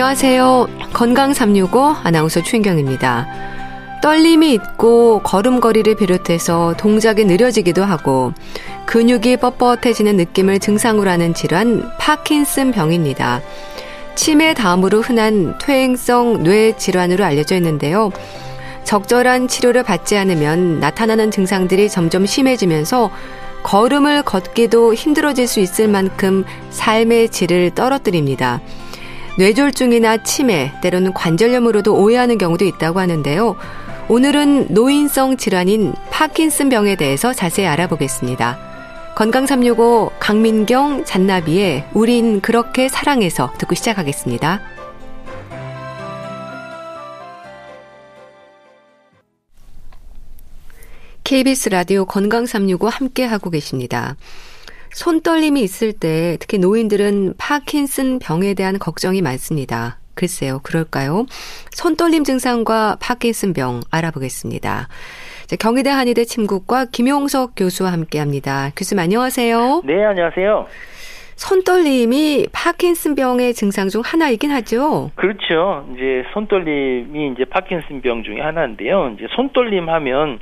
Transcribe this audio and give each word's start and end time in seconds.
안녕하세요. 0.00 0.66
건강 0.94 1.34
365 1.34 1.94
아나운서 2.02 2.42
최인경입니다. 2.42 3.26
떨림이 4.00 4.54
있고 4.54 5.20
걸음걸이를 5.22 5.94
비롯해서 5.96 6.74
동작이 6.78 7.26
느려지기도 7.26 7.84
하고 7.84 8.32
근육이 8.86 9.36
뻣뻣해지는 9.36 10.14
느낌을 10.14 10.58
증상으로 10.58 11.10
하는 11.10 11.34
질환 11.34 11.86
파킨슨 11.98 12.72
병입니다. 12.72 13.42
치매 14.14 14.54
다음으로 14.54 15.02
흔한 15.02 15.58
퇴행성 15.58 16.44
뇌 16.44 16.74
질환으로 16.78 17.22
알려져 17.22 17.56
있는데요. 17.56 18.10
적절한 18.84 19.48
치료를 19.48 19.82
받지 19.82 20.16
않으면 20.16 20.80
나타나는 20.80 21.30
증상들이 21.30 21.90
점점 21.90 22.24
심해지면서 22.24 23.10
걸음을 23.64 24.22
걷기도 24.22 24.94
힘들어질 24.94 25.46
수 25.46 25.60
있을 25.60 25.88
만큼 25.88 26.46
삶의 26.70 27.28
질을 27.28 27.72
떨어뜨립니다. 27.74 28.62
뇌졸중이나 29.40 30.22
치매, 30.22 30.70
때로는 30.82 31.14
관절염으로도 31.14 31.94
오해하는 31.94 32.36
경우도 32.36 32.66
있다고 32.66 33.00
하는데요. 33.00 33.56
오늘은 34.10 34.74
노인성 34.74 35.38
질환인 35.38 35.94
파킨슨 36.10 36.68
병에 36.68 36.94
대해서 36.94 37.32
자세히 37.32 37.66
알아보겠습니다. 37.66 38.58
건강 39.16 39.46
365 39.46 40.10
강민경 40.20 41.06
잔나비의 41.06 41.88
우린 41.94 42.42
그렇게 42.42 42.88
사랑해서 42.88 43.54
듣고 43.56 43.74
시작하겠습니다. 43.74 44.60
KBS 51.24 51.70
라디오 51.70 52.04
건강 52.04 52.44
365 52.44 52.90
함께 52.90 53.24
하고 53.24 53.48
계십니다. 53.48 54.16
손떨림이 54.92 55.60
있을 55.62 55.92
때 55.92 56.36
특히 56.40 56.58
노인들은 56.58 57.34
파킨슨 57.38 58.18
병에 58.18 58.54
대한 58.54 58.78
걱정이 58.78 59.22
많습니다. 59.22 59.98
글쎄요, 60.14 60.58
그럴까요? 60.62 61.26
손떨림 61.70 62.24
증상과 62.24 62.98
파킨슨 63.00 63.52
병 63.54 63.80
알아보겠습니다. 63.90 64.88
경희대 65.58 65.90
한의대 65.90 66.24
침구과 66.24 66.86
김용석 66.92 67.52
교수와 67.56 67.92
함께 67.92 68.18
합니다. 68.18 68.70
교수님 68.76 69.02
안녕하세요. 69.02 69.82
네, 69.84 70.04
안녕하세요. 70.04 70.66
손떨림이 71.36 72.48
파킨슨병의 72.52 73.54
증상 73.54 73.88
중 73.88 74.02
하나이긴 74.04 74.50
하죠. 74.50 75.10
그렇죠. 75.14 75.88
이제 75.94 76.22
손떨림이 76.34 77.32
이제 77.32 77.46
파킨슨병 77.46 78.24
중에 78.24 78.40
하나인데요. 78.40 79.14
이제 79.16 79.26
손떨림 79.34 79.88
하면 79.88 80.38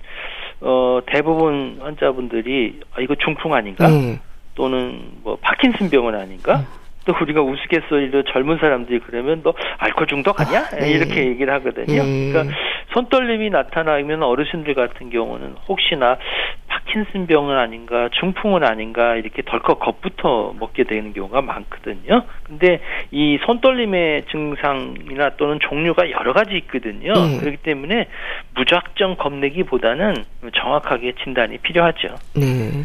어 0.60 0.98
대부분 1.06 1.78
환자분들이 1.80 2.80
아 2.96 3.00
이거 3.00 3.14
중풍 3.14 3.54
아닌가? 3.54 3.88
네. 3.88 4.19
또는 4.59 5.01
뭐 5.23 5.39
파킨슨 5.41 5.89
병은 5.89 6.17
아닌가? 6.17 6.56
음. 6.56 6.67
또 7.05 7.14
우리가 7.23 7.41
우스갯소리로 7.41 8.25
젊은 8.25 8.59
사람들이 8.59 8.98
그러면 8.98 9.41
너 9.42 9.55
알코올 9.78 10.09
중독 10.09 10.39
아니야? 10.41 10.65
아, 10.65 10.77
네. 10.77 10.91
이렇게 10.91 11.27
얘기를 11.27 11.50
하거든요. 11.55 12.03
네. 12.03 12.33
그러니까 12.33 12.55
손떨림이 12.92 13.48
나타나면 13.48 14.23
어르신들 14.23 14.75
같은 14.75 15.09
경우는 15.09 15.55
혹시나 15.69 16.19
파킨슨 16.67 17.27
병은 17.27 17.56
아닌가, 17.56 18.11
중풍은 18.12 18.65
아닌가 18.65 19.15
이렇게 19.15 19.42
덜컥 19.42 19.78
겁부터 19.78 20.55
먹게 20.59 20.84
되는 20.84 21.15
경우가 21.15 21.41
많거든요. 21.41 22.25
근데 22.43 22.81
이 23.11 23.38
손떨림의 23.47 24.25
증상이나 24.31 25.31
또는 25.37 25.61
종류가 25.61 26.11
여러 26.11 26.34
가지 26.34 26.56
있거든요. 26.56 27.15
네. 27.15 27.38
그렇기 27.38 27.59
때문에 27.59 28.09
무작정 28.55 29.16
겁내기보다는 29.16 30.25
정확하게 30.55 31.15
진단이 31.22 31.59
필요하죠. 31.59 32.16
네. 32.34 32.84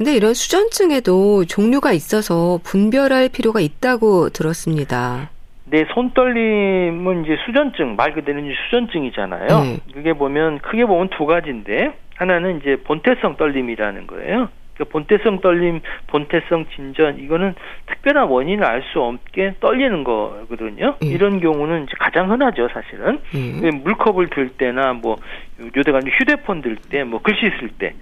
근데 0.00 0.14
이런 0.14 0.32
수전증에도 0.32 1.44
종류가 1.44 1.92
있어서 1.92 2.58
분별할 2.64 3.28
필요가 3.28 3.60
있다고 3.60 4.30
들었습니다. 4.30 5.28
네, 5.66 5.84
손떨림은 5.92 7.24
이제 7.26 7.36
수전증, 7.44 7.96
말 7.96 8.14
그대로 8.14 8.40
수전증이잖아요. 8.64 9.46
네. 9.46 9.76
그게 9.92 10.14
보면, 10.14 10.60
크게 10.60 10.86
보면 10.86 11.10
두 11.10 11.26
가지인데, 11.26 11.92
하나는 12.16 12.60
이제 12.60 12.76
본태성 12.82 13.36
떨림이라는 13.36 14.06
거예요. 14.06 14.48
그 14.78 14.84
본태성 14.84 15.42
떨림, 15.42 15.82
본태성 16.06 16.64
진전, 16.74 17.18
이거는 17.18 17.54
특별한 17.84 18.28
원인을 18.28 18.64
알 18.64 18.82
수 18.94 19.02
없게 19.02 19.56
떨리는 19.60 20.02
거거든요. 20.02 20.96
네. 21.02 21.08
이런 21.08 21.40
경우는 21.40 21.82
이제 21.82 21.92
가장 21.98 22.30
흔하죠, 22.30 22.70
사실은. 22.72 23.18
네. 23.34 23.70
물컵을 23.70 24.30
들 24.30 24.48
때나 24.56 24.94
뭐, 24.94 25.18
요대가 25.76 25.98
휴대폰 25.98 26.62
들 26.62 26.76
때, 26.88 27.04
뭐 27.04 27.20
글씨 27.20 27.42
쓸 27.60 27.68
때, 27.78 27.92
그 27.92 27.98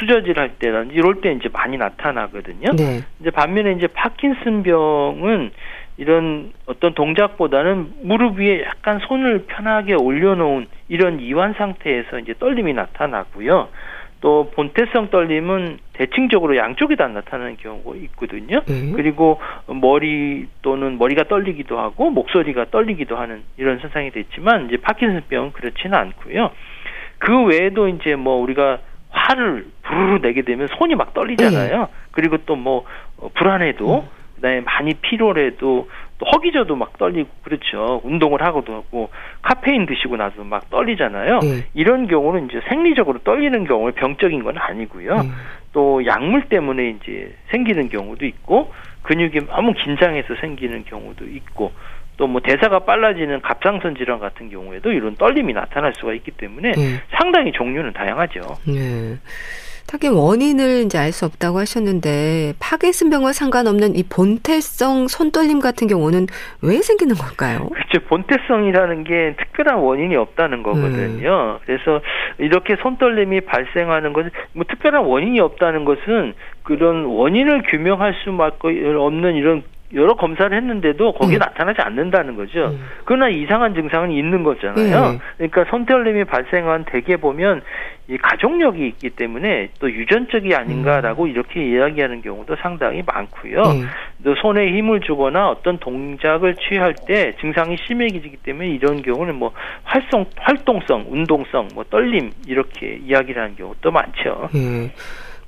수저질 0.00 0.38
할 0.38 0.54
때라든지 0.58 0.94
이럴 0.96 1.20
때 1.20 1.32
이제 1.32 1.48
많이 1.52 1.76
나타나거든요. 1.76 2.72
네. 2.72 3.02
이제 3.20 3.30
반면에 3.30 3.72
이제 3.72 3.86
파킨슨병은 3.86 5.50
이런 5.98 6.52
어떤 6.66 6.94
동작보다는 6.94 7.92
무릎 8.02 8.38
위에 8.38 8.62
약간 8.64 9.00
손을 9.00 9.44
편하게 9.46 9.94
올려놓은 9.94 10.66
이런 10.88 11.20
이완 11.20 11.54
상태에서 11.54 12.18
이제 12.20 12.34
떨림이 12.38 12.72
나타나고요. 12.72 13.68
또 14.22 14.50
본태성 14.54 15.10
떨림은 15.10 15.78
대칭적으로 15.94 16.56
양쪽에 16.56 16.96
다 16.96 17.08
나타나는 17.08 17.56
경우가 17.56 17.96
있거든요. 17.96 18.62
네. 18.66 18.92
그리고 18.94 19.40
머리 19.66 20.46
또는 20.62 20.98
머리가 20.98 21.24
떨리기도 21.24 21.78
하고 21.78 22.10
목소리가 22.10 22.66
떨리기도 22.70 23.16
하는 23.16 23.42
이런 23.56 23.78
현상이 23.78 24.10
됐지만 24.10 24.66
이제 24.66 24.76
파킨슨병은 24.78 25.52
그렇지는 25.52 25.98
않고요. 25.98 26.50
그 27.18 27.44
외에도 27.44 27.88
이제 27.88 28.16
뭐 28.16 28.36
우리가 28.36 28.78
화를 29.10 29.66
부르르 29.82 30.20
내게 30.20 30.42
되면 30.42 30.68
손이 30.78 30.94
막 30.94 31.14
떨리잖아요. 31.14 31.78
네. 31.78 31.86
그리고 32.12 32.38
또뭐 32.38 32.84
어, 33.18 33.30
불안해도 33.34 34.00
음. 34.00 34.08
그다음에 34.36 34.60
많이 34.60 34.94
피로해도 34.94 35.88
또 36.18 36.26
허기져도 36.26 36.76
막 36.76 36.96
떨리고 36.98 37.28
그렇죠. 37.42 38.00
운동을 38.04 38.42
하고도 38.42 38.74
하고 38.74 39.10
카페인 39.42 39.86
드시고 39.86 40.16
나서 40.16 40.44
막 40.44 40.68
떨리잖아요. 40.70 41.38
네. 41.40 41.66
이런 41.74 42.06
경우는 42.06 42.46
이제 42.46 42.60
생리적으로 42.68 43.18
떨리는 43.20 43.64
경우는 43.64 43.94
병적인 43.94 44.42
건 44.42 44.58
아니고요. 44.58 45.14
네. 45.16 45.28
또 45.72 46.04
약물 46.04 46.48
때문에 46.48 46.90
이제 46.90 47.34
생기는 47.50 47.88
경우도 47.88 48.26
있고 48.26 48.72
근육이 49.02 49.46
너무 49.46 49.72
긴장해서 49.72 50.34
생기는 50.40 50.84
경우도 50.84 51.24
있고 51.24 51.72
또 52.20 52.26
뭐 52.30 52.40
대사가 52.40 52.80
빨라지는 52.80 53.40
갑상선 53.40 53.96
질환 53.96 54.20
같은 54.20 54.50
경우에도 54.50 54.92
이런 54.92 55.16
떨림이 55.16 55.52
나타날 55.54 55.92
수가 55.96 56.12
있기 56.14 56.30
때문에 56.32 56.72
네. 56.72 57.00
상당히 57.18 57.50
종류는 57.50 57.92
다양하죠. 57.92 58.40
네. 58.68 59.18
특히 59.86 60.06
원인을 60.08 60.84
이제 60.84 60.98
알 60.98 61.10
수 61.10 61.24
없다고 61.24 61.58
하셨는데 61.58 62.52
파킨슨병과 62.60 63.32
상관없는 63.32 63.96
이 63.96 64.04
본태성 64.04 65.08
손떨림 65.08 65.58
같은 65.58 65.88
경우는 65.88 66.28
왜 66.62 66.76
생기는 66.76 67.16
걸까요? 67.16 67.68
그렇죠. 67.70 67.98
본태성이라는 68.06 69.02
게 69.02 69.34
특별한 69.36 69.78
원인이 69.80 70.14
없다는 70.14 70.62
거거든요. 70.62 71.58
음. 71.58 71.64
그래서 71.66 72.00
이렇게 72.38 72.76
손떨림이 72.76 73.40
발생하는 73.40 74.12
것은 74.12 74.30
뭐 74.52 74.64
특별한 74.68 75.04
원인이 75.04 75.40
없다는 75.40 75.84
것은 75.84 76.34
그런 76.62 77.06
원인을 77.06 77.62
규명할 77.68 78.14
수밖에 78.22 78.94
없는 78.94 79.34
이런 79.34 79.64
여러 79.94 80.14
검사를 80.14 80.54
했는데도 80.56 81.12
거기에 81.12 81.36
음. 81.36 81.40
나타나지 81.40 81.80
않는다는 81.80 82.36
거죠. 82.36 82.66
음. 82.66 82.84
그러나 83.04 83.28
이상한 83.28 83.74
증상은 83.74 84.12
있는 84.12 84.44
거잖아요. 84.44 85.12
음. 85.12 85.18
그러니까 85.36 85.64
손털림이 85.70 86.24
발생한 86.24 86.84
대개 86.84 87.16
보면 87.16 87.62
이 88.08 88.16
가족력이 88.18 88.86
있기 88.88 89.10
때문에 89.10 89.70
또 89.78 89.90
유전적이 89.90 90.54
아닌가라고 90.54 91.24
음. 91.24 91.28
이렇게 91.28 91.64
이야기하는 91.64 92.22
경우도 92.22 92.56
상당히 92.56 93.02
많고요. 93.04 93.62
음. 93.62 93.88
또 94.24 94.34
손에 94.36 94.72
힘을 94.72 95.00
주거나 95.00 95.48
어떤 95.48 95.78
동작을 95.78 96.56
취할 96.56 96.94
때 97.06 97.34
증상이 97.40 97.76
심해지기 97.86 98.38
때문에 98.38 98.68
이런 98.68 99.02
경우는 99.02 99.36
뭐 99.36 99.52
활성 99.84 100.26
활동성, 100.36 101.06
운동성, 101.08 101.68
뭐 101.74 101.84
떨림 101.84 102.30
이렇게 102.46 102.98
이야기를 103.04 103.42
하는 103.42 103.56
경우도 103.56 103.90
많죠. 103.90 104.48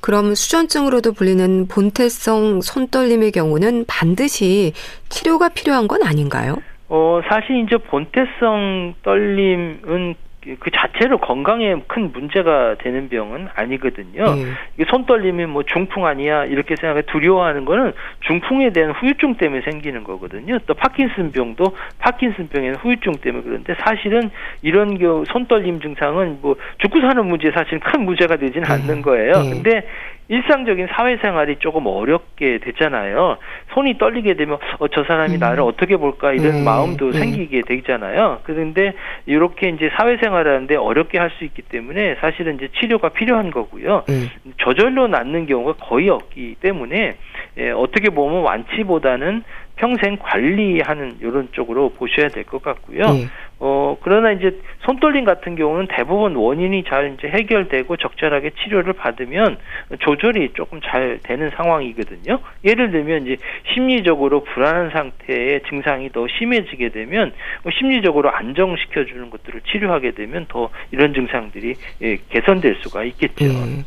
음. 0.03 0.05
그럼 0.05 0.35
수전증으로도 0.35 1.13
불리는 1.13 1.69
본태성 1.69 2.61
손떨림의 2.61 3.31
경우는 3.33 3.85
반드시 3.87 4.73
치료가 5.09 5.49
필요한 5.49 5.87
건 5.89 6.03
아닌가요? 6.03 6.57
어, 6.89 7.21
사실 7.29 7.65
이제 7.65 7.77
본태성 7.79 8.95
떨림은 9.03 10.15
그 10.59 10.71
자체로 10.73 11.19
건강에 11.19 11.77
큰 11.87 12.11
문제가 12.13 12.75
되는 12.79 13.09
병은 13.09 13.49
아니거든요. 13.55 14.25
음. 14.25 14.55
이게 14.75 14.85
손 14.91 15.07
떨림이 15.07 15.47
뭐 15.47 15.63
중풍 15.63 16.05
아니야 16.05 16.45
이렇게 16.47 16.75
생각해 16.75 17.03
두려워하는 17.03 17.65
거는 17.65 17.93
중풍에 18.21 18.71
대한 18.71 18.91
후유증 18.93 19.37
때문에 19.37 19.63
생기는 19.63 20.03
거거든요. 20.03 20.59
또 20.67 20.75
파킨슨 20.75 21.31
병도 21.31 21.77
파킨슨 21.99 22.49
병에는 22.49 22.77
후유증 22.77 23.13
때문에 23.21 23.45
그런데 23.45 23.75
사실은 23.85 24.31
이런 24.63 24.99
경우 24.99 25.25
손 25.27 25.47
떨림 25.47 25.81
증상은 25.81 26.39
뭐 26.43 26.57
죽고 26.79 27.01
사는 27.01 27.25
문제 27.25 27.53
사실 27.53 27.79
큰 27.79 28.05
문제가 28.05 28.37
되지는 28.37 28.69
음. 28.69 28.73
않는 28.73 29.03
거예요. 29.03 29.35
음. 29.35 29.51
근데 29.51 29.87
일상적인 30.33 30.89
사회생활이 30.93 31.57
조금 31.59 31.87
어렵게 31.87 32.59
됐잖아요. 32.59 33.37
손이 33.75 33.99
떨리게 33.99 34.33
되면 34.35 34.57
어, 34.79 34.89
저 34.89 35.05
사람이 35.05 35.35
음. 35.35 35.39
나를 35.39 35.63
어떻게 35.63 35.99
볼까 35.99 36.33
이런 36.33 36.61
음. 36.61 36.65
마음도 36.65 37.09
음. 37.09 37.13
생기게 37.13 37.61
되잖아요. 37.67 38.41
그런데 38.45 38.95
이렇게 39.27 39.69
이제 39.69 39.91
사회생활하는데 39.97 40.75
어렵게 40.77 41.19
할 41.19 41.33
수 41.33 41.45
있기 41.45 41.63
때문에 41.63 42.17
사실은 42.21 42.57
이제 42.57 42.69
치료가 42.79 43.09
필요한 43.09 43.51
거고요. 43.51 44.05
음. 44.11 44.29
저절로 44.59 45.09
낫는 45.09 45.47
경우가 45.47 45.75
거의 45.81 46.11
없기 46.11 46.57
때문에 46.61 47.15
예, 47.59 47.71
어떻게 47.71 48.11
보면 48.11 48.43
완치보다는 48.43 49.43
평생 49.83 50.17
관리하는 50.17 51.17
이런 51.21 51.49
쪽으로 51.51 51.89
보셔야 51.95 52.29
될 52.29 52.45
것 52.45 52.63
같고요. 52.63 53.03
네. 53.03 53.27
어 53.59 53.97
그러나 54.01 54.31
이제 54.31 54.61
손떨림 54.87 55.25
같은 55.25 55.57
경우는 55.57 55.89
대부분 55.89 56.37
원인이 56.37 56.85
잘 56.85 57.15
이제 57.19 57.29
해결되고 57.29 57.97
적절하게 57.97 58.51
치료를 58.63 58.93
받으면 58.93 59.57
조절이 59.99 60.51
조금 60.55 60.81
잘 60.85 61.19
되는 61.25 61.51
상황이거든요. 61.51 62.39
예를 62.65 62.93
들면 62.93 63.27
이제 63.27 63.37
심리적으로 63.75 64.45
불안한 64.45 64.91
상태의 64.91 65.63
증상이 65.69 66.11
더 66.13 66.27
심해지게 66.39 66.91
되면 66.91 67.33
뭐 67.65 67.73
심리적으로 67.77 68.31
안정시켜 68.31 69.05
주는 69.07 69.31
것들을 69.31 69.63
치료하게 69.63 70.13
되면 70.13 70.47
더 70.49 70.71
이런 70.93 71.13
증상들이 71.13 71.75
예, 72.03 72.19
개선될 72.31 72.77
수가 72.83 73.03
있겠죠. 73.05 73.47
네. 73.47 73.85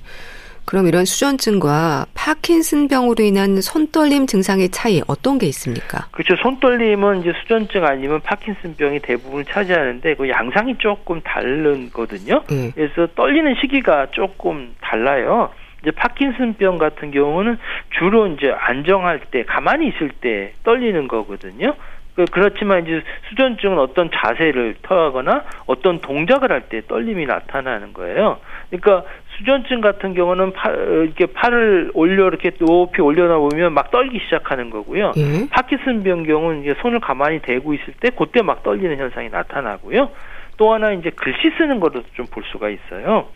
그럼 0.66 0.88
이런 0.88 1.06
수전증과 1.06 2.08
파킨슨병으로 2.14 3.24
인한 3.24 3.62
손떨림 3.62 4.26
증상의 4.28 4.70
차이 4.70 5.02
어떤 5.08 5.38
게 5.38 5.46
있습니까? 5.48 6.08
그렇죠. 6.12 6.36
손떨림은 6.42 7.22
이제 7.22 7.34
수전증 7.42 7.86
아니면 7.86 8.20
파킨슨병이 8.22 9.00
대부분 9.02 9.46
차지하는데 9.46 10.16
그 10.16 10.30
양상이 10.30 10.76
조금 10.80 11.22
다른거든요. 11.22 12.44
네. 12.50 12.72
그래서 12.74 13.08
떨리는 13.16 13.56
시기가 13.62 14.08
조금 14.12 14.76
달라요. 14.82 15.52
이제 15.82 15.92
파킨슨병 15.92 16.80
같은 16.80 17.12
경우는 17.12 17.58
주로 18.00 18.26
이제 18.28 18.52
안정할 18.52 19.20
때 19.32 19.44
가만히 19.44 19.90
있을 19.90 20.10
때 20.10 20.54
떨리는 20.64 21.08
거거든요. 21.08 21.76
그 22.16 22.24
그렇지만 22.32 22.84
이제 22.84 23.04
수전증은 23.30 23.78
어떤 23.78 24.10
자세를 24.10 24.76
터하거나 24.84 25.44
어떤 25.66 26.00
동작을 26.00 26.50
할 26.50 26.62
때 26.70 26.82
떨림이 26.88 27.26
나타나는 27.26 27.94
거예요. 27.94 28.40
그러니까 28.70 29.04
수전증 29.38 29.82
같은 29.82 30.14
경우는 30.14 30.54
팔, 30.54 30.76
이렇게 31.06 31.26
팔을 31.28 31.92
올려 31.94 32.28
이렇게 32.28 32.52
높이 32.52 33.02
올려놔 33.02 33.38
보면 33.38 33.74
막 33.74 33.92
떨기 33.92 34.20
시작하는 34.24 34.70
거고요. 34.70 35.12
예? 35.18 35.48
파키슨병 35.50 36.24
경우는 36.24 36.62
이제 36.62 36.74
손을 36.82 37.00
가만히 37.00 37.40
대고 37.40 37.74
있을 37.74 37.94
때 38.00 38.10
그때 38.18 38.42
막 38.42 38.64
떨리는 38.64 38.98
현상이 38.98 39.30
나타나고요. 39.30 40.10
또 40.58 40.74
하나 40.74 40.92
이제 40.94 41.10
글씨 41.10 41.52
쓰는 41.58 41.80
거도 41.82 42.02
좀 42.14 42.26
볼 42.28 42.44
수가 42.52 42.70
있어요. 42.70 43.28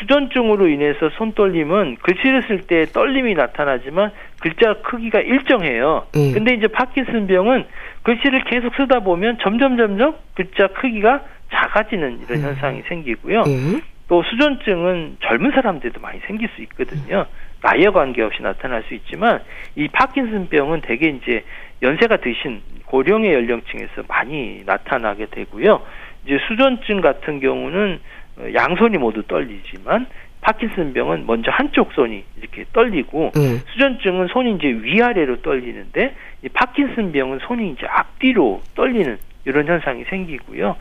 수전증으로 0.00 0.68
인해서 0.68 1.08
손떨림은 1.10 1.96
글씨를 2.02 2.42
쓸 2.42 2.60
때 2.66 2.84
떨림이 2.86 3.34
나타나지만 3.34 4.10
글자 4.40 4.74
크기가 4.82 5.20
일정해요. 5.20 6.06
음. 6.16 6.32
근데 6.32 6.54
이제 6.54 6.66
파킨슨병은 6.68 7.64
글씨를 8.02 8.44
계속 8.44 8.74
쓰다 8.76 9.00
보면 9.00 9.38
점점 9.42 9.76
점점 9.76 10.14
글자 10.34 10.68
크기가 10.68 11.22
작아지는 11.52 12.20
이런 12.22 12.38
음. 12.38 12.44
현상이 12.44 12.82
생기고요. 12.88 13.42
음. 13.46 13.80
또 14.08 14.22
수전증은 14.22 15.18
젊은 15.22 15.50
사람들도 15.50 16.00
많이 16.00 16.20
생길 16.20 16.48
수 16.54 16.62
있거든요. 16.62 17.26
나이와 17.62 17.92
관계없이 17.92 18.42
나타날 18.42 18.84
수 18.84 18.94
있지만 18.94 19.42
이 19.74 19.88
파킨슨병은 19.88 20.82
대개 20.82 21.08
이제 21.08 21.44
연세가 21.82 22.18
드신 22.18 22.62
고령의 22.86 23.32
연령층에서 23.34 24.04
많이 24.08 24.62
나타나게 24.64 25.26
되고요. 25.26 25.82
이제 26.24 26.38
수전증 26.46 27.00
같은 27.00 27.40
경우는 27.40 28.00
양손이 28.54 28.98
모두 28.98 29.22
떨리지만 29.24 30.06
파킨슨병은 30.40 31.26
먼저 31.26 31.50
한쪽 31.50 31.92
손이 31.92 32.22
이렇게 32.38 32.64
떨리고 32.72 33.32
음. 33.36 33.60
수전증은 33.72 34.28
손이 34.28 34.54
이제 34.54 34.68
위아래로 34.68 35.42
떨리는데 35.42 36.14
이 36.42 36.48
파킨슨병은 36.50 37.40
손이 37.40 37.70
이제 37.70 37.86
앞뒤로 37.86 38.62
떨리는 38.76 39.18
이런 39.44 39.66
현상이 39.66 40.04
생기고요. 40.04 40.76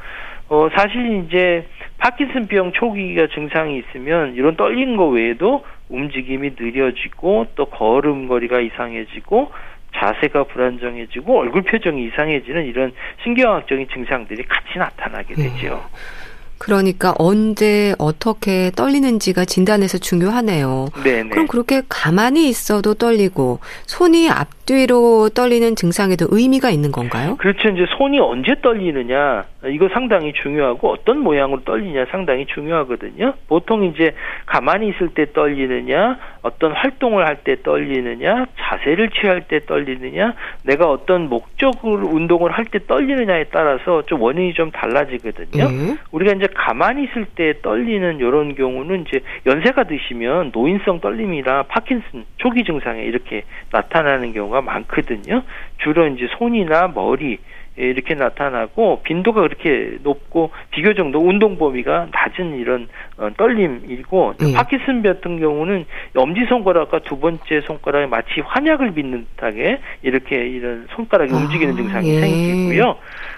어 0.49 0.69
사실 0.75 1.23
이제 1.25 1.65
파킨슨병 1.97 2.73
초기가 2.73 3.27
증상이 3.33 3.79
있으면 3.79 4.35
이런 4.35 4.55
떨리는 4.55 4.95
거 4.95 5.07
외에도 5.07 5.63
움직임이 5.89 6.51
느려지고 6.57 7.47
또 7.55 7.65
걸음걸이가 7.65 8.59
이상해지고 8.59 9.51
자세가 9.95 10.45
불안정해지고 10.45 11.39
얼굴 11.39 11.63
표정이 11.63 12.05
이상해지는 12.07 12.65
이런 12.65 12.91
신경학적인 13.23 13.87
증상들이 13.93 14.43
같이 14.43 14.77
나타나게 14.77 15.35
되죠. 15.35 15.75
음. 15.75 16.35
그러니까 16.57 17.13
언제 17.17 17.93
어떻게 17.97 18.71
떨리는지가 18.75 19.45
진단에서 19.45 19.97
중요하네요. 19.97 20.87
네 21.03 21.23
그럼 21.23 21.47
그렇게 21.47 21.81
가만히 21.89 22.47
있어도 22.47 22.93
떨리고 22.93 23.59
손이 23.85 24.29
앞 24.29 24.64
뒤로 24.65 25.29
떨리는 25.29 25.75
증상에도 25.75 26.25
의미가 26.29 26.69
있는 26.69 26.91
건가요? 26.91 27.35
그렇죠. 27.37 27.69
이제 27.69 27.85
손이 27.97 28.19
언제 28.19 28.55
떨리느냐 28.61 29.45
이거 29.67 29.89
상당히 29.93 30.33
중요하고 30.33 30.89
어떤 30.91 31.19
모양으로 31.19 31.63
떨리냐 31.63 32.05
상당히 32.11 32.45
중요하거든요. 32.47 33.33
보통 33.47 33.83
이제 33.85 34.13
가만히 34.45 34.89
있을 34.89 35.09
때 35.09 35.31
떨리느냐 35.33 36.17
어떤 36.41 36.71
활동을 36.71 37.25
할 37.25 37.35
때 37.43 37.61
떨리느냐 37.61 38.45
자세를 38.57 39.09
취할 39.09 39.41
때 39.47 39.59
떨리느냐 39.65 40.33
내가 40.63 40.89
어떤 40.89 41.29
목적으로 41.29 42.07
운동을 42.07 42.51
할 42.51 42.65
때 42.65 42.79
떨리느냐에 42.87 43.45
따라서 43.51 44.01
좀 44.07 44.21
원인이 44.21 44.53
좀 44.55 44.71
달라지거든요. 44.71 45.65
음. 45.65 45.97
우리가 46.11 46.33
이제 46.33 46.47
가만히 46.55 47.03
있을 47.03 47.25
때 47.35 47.53
떨리는 47.61 48.17
이런 48.17 48.55
경우는 48.55 49.05
이제 49.07 49.19
연세가 49.45 49.83
드시면 49.83 50.51
노인성 50.53 51.01
떨림이나 51.01 51.63
파킨슨 51.63 52.25
초기 52.37 52.63
증상에 52.63 53.03
이렇게 53.03 53.43
나타나는 53.71 54.33
경우가 54.33 54.54
많거든요. 54.61 55.43
주로 55.77 56.07
이제 56.07 56.27
손이나 56.37 56.87
머리 56.87 57.39
이렇게 57.77 58.15
나타나고 58.15 59.01
빈도가 59.03 59.41
그렇게 59.41 59.97
높고 60.01 60.51
비교적 60.71 61.07
운동 61.13 61.57
범위가 61.57 62.07
낮은 62.11 62.57
이런 62.57 62.87
어, 63.17 63.29
떨림이고 63.35 64.35
음. 64.41 64.53
파키슨 64.53 65.01
같은 65.01 65.39
경우는 65.39 65.85
엄지 66.15 66.45
손가락과 66.47 66.99
두 66.99 67.19
번째 67.19 67.61
손가락에 67.65 68.05
마치 68.05 68.39
환약을 68.39 68.93
빚는 68.93 69.27
듯하게 69.35 69.79
이렇게 70.03 70.47
이런 70.47 70.87
손가락이 70.95 71.33
아, 71.33 71.37
움직이는 71.37 71.75
증상이 71.75 72.15
예. 72.15 72.19
생기고요. 72.21 72.95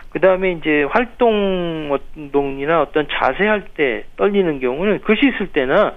그 0.09 0.19
다음에 0.19 0.51
이제 0.51 0.83
활동 0.89 1.97
운동이나 2.15 2.81
어떤 2.81 3.07
자세할 3.09 3.65
때 3.75 4.03
떨리는 4.17 4.59
경우는 4.59 5.01
글씨 5.01 5.31
쓸 5.37 5.47
때나 5.47 5.93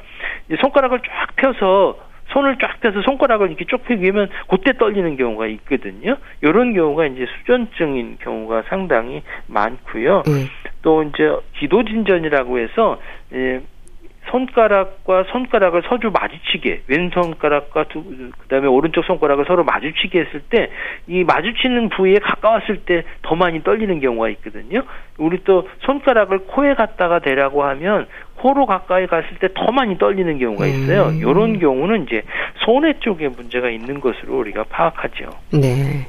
손가락을 0.61 1.00
쫙 1.00 1.37
펴서 1.37 2.10
손을 2.32 2.56
쫙 2.58 2.80
펴서 2.80 3.02
손가락을 3.02 3.49
이렇게 3.49 3.64
쭉 3.64 3.82
펴기면 3.84 4.28
그때 4.49 4.72
떨리는 4.72 5.16
경우가 5.16 5.46
있거든요. 5.49 6.16
이런 6.42 6.75
경우가 6.75 7.06
이제 7.06 7.26
수전증인 7.26 8.18
경우가 8.20 8.64
상당히 8.68 9.22
많고요. 9.46 10.22
음. 10.28 10.46
또 10.82 11.02
이제 11.02 11.37
기도 11.58 11.84
진전이라고 11.84 12.58
해서 12.58 13.00
예, 13.34 13.60
손가락과 14.30 15.25
손가락을 15.32 15.82
서로 15.88 16.10
마주치게 16.10 16.82
왼손가락과 16.87 17.84
두, 17.84 18.04
그다음에 18.38 18.66
오른쪽 18.66 19.04
손가락을 19.04 19.44
서로 19.46 19.64
마주치게 19.64 20.20
했을 20.20 20.40
때 20.50 20.68
이 21.06 21.25
마주치는 21.25 21.88
부위에 21.90 22.14
가까웠을 22.22 22.78
때 22.84 23.02
더 23.22 23.34
많이 23.34 23.62
떨리는 23.62 24.00
경우가 24.00 24.28
있거든요. 24.30 24.82
우리 25.18 25.42
또 25.44 25.68
손가락을 25.80 26.40
코에 26.46 26.75
갖다가 26.75 27.18
대라고 27.20 27.64
하면 27.64 28.06
코로 28.37 28.66
가까이 28.66 29.06
갔을 29.06 29.28
때 29.38 29.49
더 29.54 29.70
많이 29.72 29.99
떨리는 29.99 30.38
경우가 30.38 30.66
있어요. 30.66 31.08
음. 31.08 31.18
이런 31.18 31.58
경우는 31.58 32.04
이제 32.04 32.22
손해 32.64 32.94
쪽에 33.00 33.28
문제가 33.28 33.68
있는 33.70 34.00
것으로 34.00 34.38
우리가 34.38 34.64
파악하죠. 34.64 35.30
네. 35.52 36.06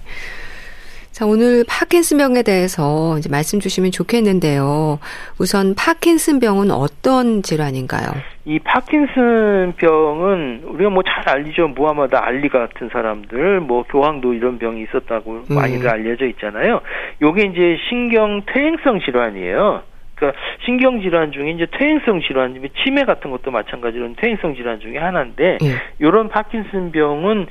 자, 1.21 1.27
오늘 1.27 1.63
파킨슨병에 1.69 2.41
대해서 2.41 3.15
이제 3.19 3.29
말씀 3.29 3.59
주시면 3.59 3.91
좋겠는데요. 3.91 4.97
우선 5.39 5.75
파킨슨병은 5.75 6.71
어떤 6.71 7.43
질환인가요? 7.43 8.07
이 8.45 8.57
파킨슨병은 8.57 10.63
우리가 10.65 10.89
뭐 10.89 11.03
잘 11.03 11.29
알리죠. 11.29 11.67
무하마드 11.67 12.15
알리 12.15 12.49
같은 12.49 12.89
사람들, 12.91 13.59
뭐 13.59 13.83
교황도 13.83 14.33
이런 14.33 14.57
병이 14.57 14.81
있었다고 14.81 15.43
음. 15.47 15.55
많이들 15.55 15.87
알려져 15.87 16.25
있잖아요. 16.25 16.81
요게 17.21 17.51
이제 17.53 17.77
신경 17.87 18.41
퇴행성 18.51 19.01
질환이에요. 19.01 19.83
그러니까 20.21 20.39
신경 20.63 21.01
질환 21.01 21.31
중에 21.31 21.49
이제 21.49 21.65
퇴행성 21.71 22.21
질환, 22.21 22.61
치매 22.83 23.03
같은 23.03 23.31
것도 23.31 23.49
마찬가지로 23.49 24.13
퇴행성 24.15 24.55
질환 24.55 24.79
중에 24.79 24.99
하나인데, 24.99 25.57
예. 25.63 25.67
이런 25.97 26.29
파킨슨병은 26.29 27.47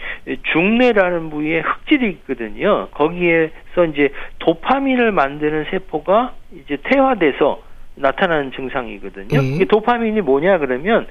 중뇌라는 0.52 1.30
부위에 1.30 1.60
흑질이 1.60 2.08
있거든요. 2.10 2.86
거기에서 2.92 3.84
이제 3.92 4.10
도파민을 4.38 5.10
만드는 5.10 5.66
세포가 5.70 6.34
이제 6.54 6.78
퇴화돼서 6.84 7.60
나타나는 8.00 8.52
증상이거든요. 8.52 9.38
음. 9.38 9.66
도파민이 9.66 10.21
뭐냐 10.23 10.59
그러면 10.59 11.07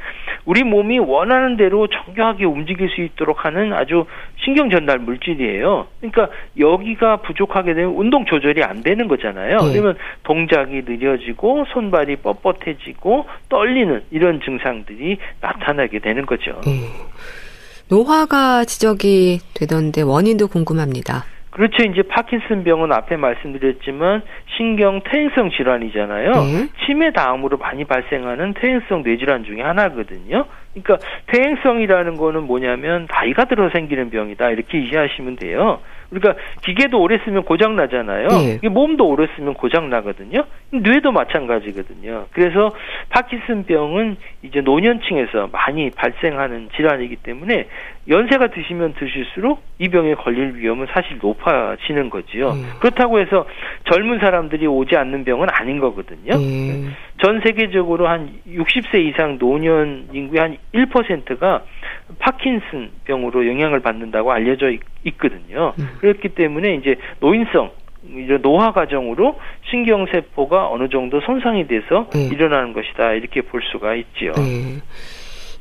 우리 0.45 0.63
몸이 0.63 0.99
원하는 0.99 1.57
대로 1.57 1.87
정교하게 1.87 2.45
움직일 2.45 2.89
수 2.89 3.01
있도록 3.01 3.45
하는 3.45 3.73
아주 3.73 4.05
신경 4.43 4.69
전달 4.69 4.99
물질이에요. 4.99 5.87
그러니까 5.99 6.29
여기가 6.57 7.17
부족하게 7.17 7.73
되면 7.73 7.93
운동 7.95 8.25
조절이 8.25 8.63
안 8.63 8.83
되는 8.83 9.07
거잖아요. 9.07 9.57
음. 9.57 9.71
그러면 9.71 9.95
동작이 10.23 10.83
느려지고 10.85 11.65
손발이 11.73 12.17
뻣뻣해지고 12.17 13.25
떨리는 13.49 14.03
이런 14.11 14.41
증상들이 14.41 15.17
나타나게 15.41 15.99
되는 15.99 16.25
거죠. 16.25 16.59
음. 16.67 16.87
노화가 17.89 18.65
지적이 18.65 19.39
되던데 19.53 20.01
원인도 20.01 20.47
궁금합니다. 20.47 21.25
그렇죠. 21.49 21.83
이제 21.83 22.03
파킨슨병은 22.03 22.91
앞에 22.91 23.17
말씀드렸지만 23.17 24.21
신경 24.57 25.01
퇴행성 25.03 25.49
질환이잖아요. 25.51 26.31
네. 26.31 26.69
치매 26.85 27.11
다음으로 27.11 27.57
많이 27.57 27.85
발생하는 27.85 28.53
퇴행성 28.53 29.03
뇌질환 29.03 29.45
중에 29.45 29.61
하나거든요. 29.61 30.45
그러니까 30.73 30.97
퇴행성이라는 31.27 32.15
거는 32.15 32.43
뭐냐면 32.43 33.07
나이가 33.09 33.45
들어 33.45 33.69
생기는 33.71 34.09
병이다 34.09 34.51
이렇게 34.51 34.79
이해하시면 34.79 35.37
돼요. 35.37 35.79
우리가 36.11 36.35
기계도 36.63 36.99
오래 36.99 37.19
쓰면 37.23 37.43
고장 37.43 37.75
나잖아요. 37.75 38.27
예. 38.63 38.67
몸도 38.67 39.07
오래 39.07 39.27
쓰면 39.35 39.53
고장 39.55 39.89
나거든요. 39.89 40.43
뇌도 40.71 41.11
마찬가지거든요. 41.11 42.25
그래서 42.31 42.71
파킨슨병은 43.09 44.17
이제 44.43 44.61
노년층에서 44.61 45.49
많이 45.51 45.91
발생하는 45.91 46.69
질환이기 46.75 47.17
때문에 47.17 47.67
연세가 48.09 48.47
드시면 48.47 48.95
드실수록 48.95 49.61
이 49.77 49.87
병에 49.87 50.15
걸릴 50.15 50.55
위험은 50.55 50.87
사실 50.91 51.19
높아지는 51.21 52.09
거지요. 52.09 52.49
음. 52.49 52.69
그렇다고 52.79 53.19
해서 53.19 53.45
젊은 53.91 54.19
사람들이 54.19 54.65
오지 54.65 54.95
않는 54.95 55.23
병은 55.23 55.47
아닌 55.51 55.79
거거든요. 55.79 56.33
음. 56.33 56.95
전 57.23 57.39
세계적으로 57.45 58.07
한 58.07 58.31
60세 58.47 59.05
이상 59.05 59.37
노년 59.37 60.07
인구의 60.11 60.41
한 60.41 60.57
1%가 60.73 61.63
파킨슨 62.17 62.89
병으로 63.05 63.47
영향을 63.47 63.79
받는다고 63.81 64.31
알려져 64.31 64.71
있, 64.71 64.79
거든요 65.17 65.73
음. 65.79 65.89
그렇기 65.99 66.29
때문에 66.29 66.75
이제 66.75 66.95
노인성 67.19 67.71
이제 68.17 68.37
노화 68.41 68.71
과정으로 68.71 69.39
신경 69.69 70.05
세포가 70.07 70.69
어느 70.69 70.89
정도 70.89 71.19
손상이 71.21 71.67
돼서 71.67 72.09
네. 72.13 72.29
일어나는 72.31 72.73
것이다 72.73 73.13
이렇게 73.13 73.41
볼 73.41 73.61
수가 73.71 73.95
있지요. 73.95 74.31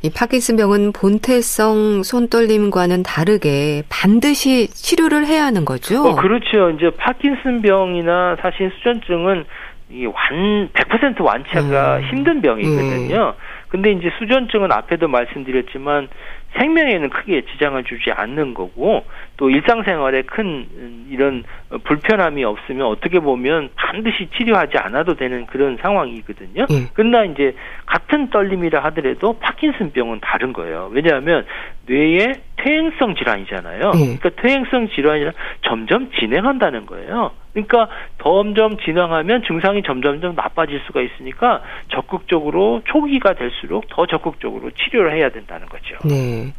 네. 0.00 0.08
이 0.08 0.10
파킨슨병은 0.10 0.92
본태성 0.92 2.02
손떨림과는 2.04 3.02
다르게 3.02 3.82
반드시 3.88 4.68
치료를 4.68 5.26
해야 5.26 5.44
하는 5.44 5.64
거죠. 5.64 6.02
어, 6.02 6.14
그렇죠. 6.14 6.70
이제 6.70 6.90
파킨슨병이나 6.96 8.36
사실 8.40 8.70
수전증은 8.78 9.44
이완 9.90 10.68
100% 10.74 11.20
완치가 11.22 11.96
음. 11.96 12.02
힘든 12.10 12.42
병이거든요. 12.42 13.34
음. 13.36 13.68
근데 13.68 13.92
이제 13.92 14.10
수전증은 14.18 14.70
앞에도 14.70 15.08
말씀드렸지만 15.08 16.08
생명에는 16.56 17.10
크게 17.10 17.42
지장을 17.52 17.82
주지 17.84 18.10
않는 18.10 18.54
거고 18.54 19.04
또 19.36 19.50
일상생활에 19.50 20.22
큰 20.22 21.06
이런 21.10 21.44
불편함이 21.84 22.42
없으면 22.44 22.86
어떻게 22.86 23.20
보면 23.20 23.70
반드시 23.76 24.28
치료하지 24.36 24.78
않아도 24.78 25.14
되는 25.14 25.46
그런 25.46 25.76
상황이거든요. 25.80 26.66
음. 26.70 26.88
그러나 26.94 27.24
이제 27.24 27.54
같은 27.86 28.30
떨림이라 28.30 28.82
하더라도 28.84 29.38
파킨슨병은 29.38 30.20
다른 30.20 30.52
거예요. 30.52 30.90
왜냐하면 30.92 31.44
뇌의 31.88 32.34
퇴행성 32.56 33.14
질환이잖아요. 33.16 33.90
음. 33.90 34.18
그러니까 34.18 34.30
퇴행성 34.42 34.88
질환이 34.88 35.26
점점 35.66 36.10
진행한다는 36.18 36.86
거예요. 36.86 37.32
그러니까 37.52 37.88
점점 38.22 38.76
진행하면 38.78 39.42
증상이 39.46 39.82
점점점 39.82 40.34
나빠질 40.34 40.80
수가 40.86 41.00
있으니까 41.00 41.62
적극적으로 41.92 42.82
초기가 42.84 43.34
될수록 43.34 43.86
더 43.88 44.06
적극적으로 44.06 44.70
치료를 44.70 45.16
해야 45.16 45.30
된다는 45.30 45.66
거죠. 45.68 45.96
네. 46.04 46.52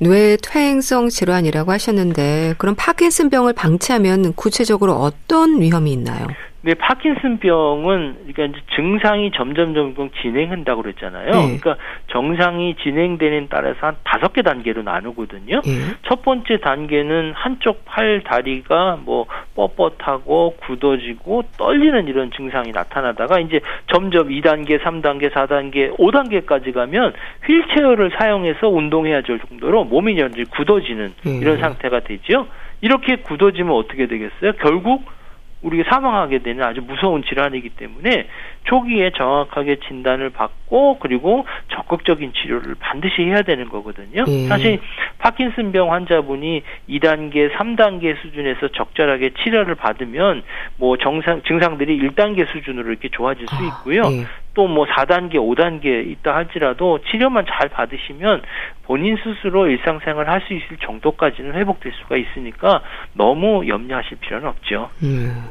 뇌 0.00 0.36
퇴행성 0.36 1.08
질환이라고 1.08 1.72
하셨는데 1.72 2.54
그럼 2.58 2.76
파킨슨병을 2.76 3.52
방치하면 3.54 4.34
구체적으로 4.34 4.92
어떤 4.92 5.60
위험이 5.60 5.92
있나요? 5.92 6.28
네, 6.60 6.74
파킨슨병은 6.74 8.16
그러니까 8.26 8.44
이제 8.44 8.58
증상이 8.74 9.30
점점 9.30 9.74
점점 9.74 10.10
진행한다고 10.20 10.82
그랬잖아요. 10.82 11.30
네. 11.30 11.58
그러니까 11.58 11.76
정상이 12.08 12.74
진행되는 12.82 13.46
따라서 13.48 13.78
한 13.80 13.96
다섯 14.02 14.32
개 14.32 14.42
단계로 14.42 14.82
나누거든요. 14.82 15.60
네. 15.60 15.70
첫 16.08 16.22
번째 16.22 16.58
단계는 16.58 17.32
한쪽 17.34 17.84
팔 17.84 18.22
다리가 18.24 18.98
뭐 19.04 19.26
뻣뻣하고 19.54 20.56
굳어지고 20.58 21.44
떨리는 21.56 22.08
이런 22.08 22.32
증상이 22.32 22.72
나타나다가 22.72 23.38
이제 23.38 23.60
점점 23.92 24.28
2단계, 24.28 24.80
3단계, 24.80 25.30
4단계, 25.30 25.96
5단계까지 25.96 26.74
가면 26.74 27.12
휠체어를 27.46 28.10
사용해서 28.18 28.68
운동해야 28.68 29.22
될 29.22 29.38
정도로 29.48 29.84
몸이 29.84 30.14
이제 30.14 30.44
굳어지는 30.50 31.14
네. 31.24 31.38
이런 31.38 31.58
상태가 31.60 32.00
되죠. 32.00 32.48
이렇게 32.80 33.16
굳어지면 33.16 33.72
어떻게 33.72 34.06
되겠어요? 34.06 34.52
결국 34.60 35.17
우리가 35.62 35.90
사망하게 35.90 36.38
되는 36.40 36.62
아주 36.64 36.80
무서운 36.80 37.22
질환이기 37.24 37.70
때문에 37.70 38.28
초기에 38.64 39.10
정확하게 39.16 39.78
진단을 39.88 40.30
받고 40.30 40.98
그리고 41.00 41.46
적극적인 41.74 42.32
치료를 42.34 42.76
반드시 42.78 43.22
해야 43.22 43.42
되는 43.42 43.68
거거든요. 43.68 44.24
예. 44.28 44.46
사실 44.46 44.80
파킨슨병 45.18 45.92
환자분이 45.92 46.62
2단계, 46.88 47.50
3단계 47.52 48.20
수준에서 48.20 48.68
적절하게 48.68 49.30
치료를 49.42 49.74
받으면 49.74 50.42
뭐 50.76 50.96
정상 50.96 51.42
증상들이 51.42 51.98
1단계 52.00 52.46
수준으로 52.52 52.90
이렇게 52.90 53.08
좋아질 53.08 53.46
수 53.48 53.56
아, 53.56 53.66
있고요. 53.66 54.02
아, 54.04 54.12
예. 54.12 54.26
또 54.58 54.66
뭐 54.66 54.86
4단계, 54.86 55.34
5단계 55.34 56.10
있다 56.10 56.34
할지라도 56.34 56.98
치료만 57.08 57.46
잘 57.46 57.68
받으시면 57.68 58.42
본인 58.82 59.16
스스로 59.22 59.68
일상생활 59.68 60.28
할 60.28 60.42
수 60.48 60.54
있을 60.54 60.76
정도까지는 60.80 61.54
회복될 61.54 61.92
수가 62.00 62.16
있으니까 62.16 62.80
너무 63.12 63.68
염려하실 63.68 64.18
필요는 64.18 64.48
없죠. 64.48 64.88
음. 65.04 65.44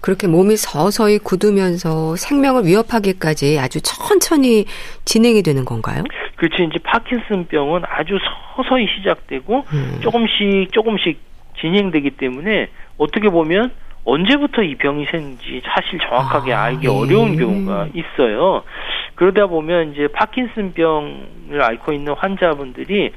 그렇게 0.00 0.26
몸이 0.26 0.56
서서히 0.56 1.18
굳으면서 1.18 2.16
생명을 2.16 2.64
위협하기까지 2.64 3.58
아주 3.60 3.80
천천히 3.82 4.64
진행이 5.04 5.42
되는 5.42 5.64
건가요? 5.64 6.02
그렇지. 6.36 6.64
이제 6.64 6.78
파킨슨병은 6.82 7.82
아주 7.84 8.18
서서히 8.56 8.86
시작되고 8.96 9.64
음. 9.72 9.98
조금씩 10.00 10.72
조금씩 10.72 11.20
진행되기 11.60 12.10
때문에 12.10 12.68
어떻게 12.96 13.28
보면 13.28 13.70
언제부터 14.08 14.62
이 14.62 14.74
병이 14.76 15.06
생긴지 15.10 15.60
사실 15.66 15.98
정확하게 15.98 16.54
아, 16.54 16.62
알기 16.64 16.86
네. 16.86 16.88
어려운 16.88 17.36
경우가 17.36 17.88
있어요. 17.92 18.62
그러다 19.16 19.46
보면 19.46 19.92
이제 19.92 20.08
파킨슨병을 20.08 21.60
앓고 21.60 21.92
있는 21.92 22.14
환자분들이 22.14 23.12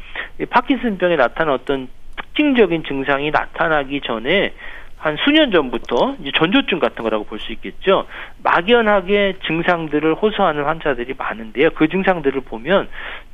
파킨슨병에 0.50 1.16
나타난 1.16 1.54
어떤 1.54 1.88
특징적인 2.18 2.84
증상이 2.84 3.32
나타나기 3.32 4.02
전에 4.02 4.54
한 4.98 5.16
수년 5.24 5.52
전부터 5.52 6.18
이제 6.20 6.32
전조증 6.36 6.80
같은 6.80 7.04
거라고 7.04 7.24
볼 7.24 7.40
수 7.40 7.54
있겠죠. 7.54 8.06
막연하게 8.44 9.38
증상들을 9.48 10.14
호소하는 10.16 10.66
환자들이 10.66 11.14
많은데요. 11.18 11.70
그 11.72 11.88
증상들을 11.88 12.42
보면 12.42 12.90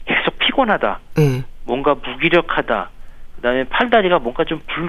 계속 0.06 0.38
피곤하다, 0.38 1.00
음. 1.18 1.44
뭔가 1.66 1.96
무기력하다, 1.96 2.90
그다음에 3.38 3.64
팔다리가 3.66 4.20
뭔가 4.20 4.46
좀 4.46 4.62
불, 4.68 4.88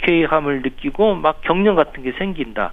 불쾌함을 0.00 0.62
느끼고 0.62 1.14
막 1.14 1.40
경련 1.42 1.76
같은 1.76 2.02
게 2.02 2.12
생긴다. 2.12 2.72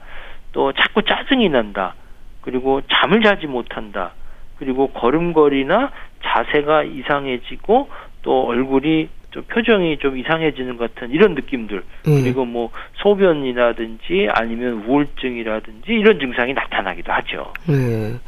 또 0.51 0.71
자꾸 0.73 1.03
짜증이 1.03 1.49
난다. 1.49 1.95
그리고 2.41 2.81
잠을 2.91 3.21
자지 3.21 3.47
못한다. 3.47 4.13
그리고 4.57 4.87
걸음걸이나 4.87 5.91
자세가 6.23 6.83
이상해지고 6.83 7.89
또 8.23 8.45
얼굴이 8.47 9.09
좀 9.31 9.43
표정이 9.43 9.97
좀 9.97 10.17
이상해지는 10.17 10.77
것 10.77 10.95
같은 10.95 11.11
이런 11.11 11.35
느낌들 11.35 11.77
음. 12.07 12.23
그리고 12.23 12.45
뭐 12.45 12.71
소변이라든지 12.95 14.29
아니면 14.31 14.85
우울증이라든지 14.87 15.91
이런 15.91 16.19
증상이 16.19 16.53
나타나기도 16.53 17.11
하죠. 17.11 17.53
음. 17.69 18.19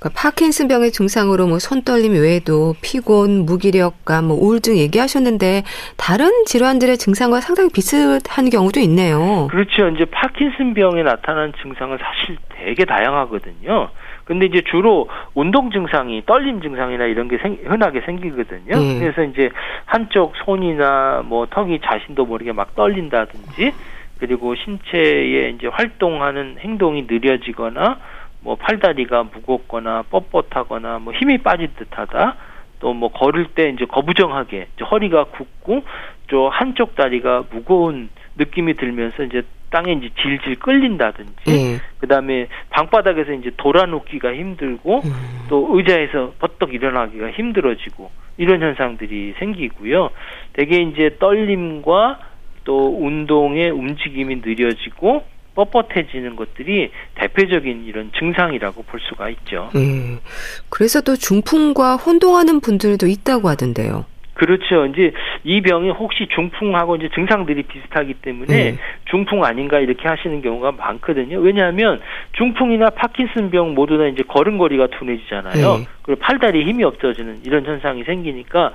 그러니까 0.00 0.18
파킨슨병의 0.18 0.92
증상으로 0.92 1.46
뭐 1.46 1.58
손떨림 1.58 2.14
외에도 2.14 2.74
피곤, 2.80 3.44
무기력감, 3.44 4.28
뭐 4.28 4.36
우울증 4.36 4.78
얘기하셨는데 4.78 5.62
다른 5.98 6.30
질환들의 6.46 6.96
증상과 6.96 7.40
상당히 7.40 7.68
비슷한 7.70 8.48
경우도 8.48 8.80
있네요. 8.80 9.46
그렇죠. 9.50 9.88
이제 9.88 10.06
파킨슨병에 10.06 11.02
나타나는 11.02 11.52
증상은 11.62 11.98
사실 11.98 12.38
되게 12.48 12.86
다양하거든요. 12.86 13.90
근데 14.24 14.46
이제 14.46 14.62
주로 14.70 15.08
운동 15.34 15.70
증상이 15.70 16.24
떨림 16.24 16.62
증상이나 16.62 17.04
이런 17.04 17.28
게 17.28 17.36
생, 17.38 17.58
흔하게 17.64 18.00
생기거든요. 18.02 18.76
음. 18.76 19.00
그래서 19.00 19.22
이제 19.22 19.50
한쪽 19.84 20.32
손이나 20.44 21.22
뭐 21.26 21.46
턱이 21.50 21.80
자신도 21.84 22.24
모르게 22.24 22.52
막 22.52 22.74
떨린다든지 22.74 23.72
그리고 24.18 24.54
신체에 24.54 25.50
이제 25.50 25.66
활동하는 25.66 26.56
행동이 26.60 27.06
느려지거나 27.08 27.98
뭐 28.42 28.56
팔다리가 28.56 29.24
무겁거나 29.24 30.04
뻣뻣하거나 30.10 31.00
뭐 31.00 31.12
힘이 31.12 31.38
빠진 31.38 31.68
듯하다. 31.76 32.36
또 32.80 32.92
뭐 32.94 33.10
걸을 33.12 33.46
때 33.54 33.68
이제 33.68 33.84
거부정하게 33.84 34.68
이제 34.74 34.84
허리가 34.84 35.24
굽고 35.24 35.84
또 36.28 36.48
한쪽 36.48 36.94
다리가 36.96 37.44
무거운 37.50 38.08
느낌이 38.36 38.74
들면서 38.74 39.22
이제 39.24 39.42
땅에 39.70 39.92
이제 39.92 40.10
질질 40.20 40.58
끌린다든지 40.58 41.32
음. 41.48 41.78
그다음에 41.98 42.48
방바닥에서 42.70 43.32
이제 43.34 43.50
돌아눕기가 43.56 44.34
힘들고 44.34 45.00
음. 45.04 45.12
또 45.48 45.68
의자에서 45.76 46.32
버떡 46.38 46.74
일어나기가 46.74 47.30
힘들어지고 47.30 48.10
이런 48.36 48.62
현상들이 48.62 49.34
생기고요. 49.38 50.10
대개 50.54 50.78
이제 50.78 51.16
떨림과 51.20 52.18
또 52.64 52.98
운동의 53.04 53.70
움직임이 53.70 54.36
느려지고 54.36 55.24
뻣뻣해지는 55.54 56.36
것들이 56.36 56.90
대표적인 57.16 57.84
이런 57.86 58.10
증상이라고 58.18 58.82
볼 58.84 59.00
수가 59.00 59.28
있죠. 59.30 59.70
음, 59.74 60.20
그래서 60.68 61.00
또 61.00 61.16
중풍과 61.16 61.96
혼동하는 61.96 62.60
분들도 62.60 63.06
있다고 63.06 63.48
하던데요. 63.48 64.04
그렇죠. 64.40 64.86
이제 64.86 65.12
이 65.44 65.60
병이 65.60 65.90
혹시 65.90 66.26
중풍하고 66.34 66.96
이제 66.96 67.10
증상들이 67.14 67.64
비슷하기 67.64 68.14
때문에 68.14 68.70
네. 68.72 68.78
중풍 69.10 69.44
아닌가 69.44 69.78
이렇게 69.80 70.08
하시는 70.08 70.40
경우가 70.40 70.72
많거든요. 70.72 71.38
왜냐하면 71.40 72.00
중풍이나 72.32 72.88
파킨슨병 72.88 73.74
모두 73.74 73.98
다 73.98 74.06
이제 74.06 74.22
걸음걸이가 74.26 74.86
둔해지잖아요. 74.98 75.76
네. 75.76 75.86
그리고 76.00 76.20
팔다리 76.20 76.64
힘이 76.64 76.84
없어지는 76.84 77.40
이런 77.44 77.66
현상이 77.66 78.02
생기니까 78.04 78.72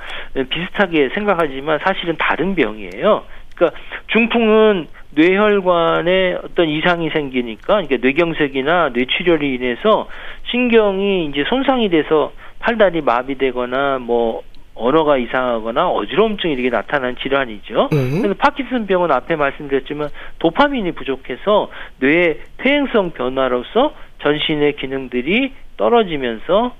비슷하게 0.51 1.10
생각하지만 1.15 1.79
사실은 1.84 2.15
다른 2.20 2.53
병이에요. 2.53 3.24
그러니까 3.55 3.79
중풍은 4.08 4.88
뇌혈관에 5.15 6.38
어떤 6.43 6.69
이상이 6.69 7.10
생기니까 7.10 7.81
이게 7.81 7.98
뇌경색이나 7.98 8.89
뇌출혈이 8.93 9.53
인해서 9.55 10.07
신경이 10.51 11.25
이제 11.27 11.43
손상이 11.48 11.89
돼서 11.89 12.34
팔다리 12.60 13.01
마비되거나 13.01 14.00
뭐 14.00 14.43
언어가 14.75 15.17
이상하거나 15.17 15.89
어지러움증이 15.89 16.53
이렇게 16.53 16.69
나타나는 16.69 17.15
질환이죠. 17.22 17.89
음. 17.93 18.22
그래서 18.22 18.36
파킨슨병은 18.38 19.10
앞에 19.12 19.38
말씀드렸지만 19.38 20.10
도파민이 20.39 20.91
부족해서 20.91 21.72
뇌의 22.00 22.41
퇴행성 22.57 23.12
변화로서 23.12 23.93
전신의 24.22 24.75
기능들이 24.75 25.53
떨어지면서 25.77 26.75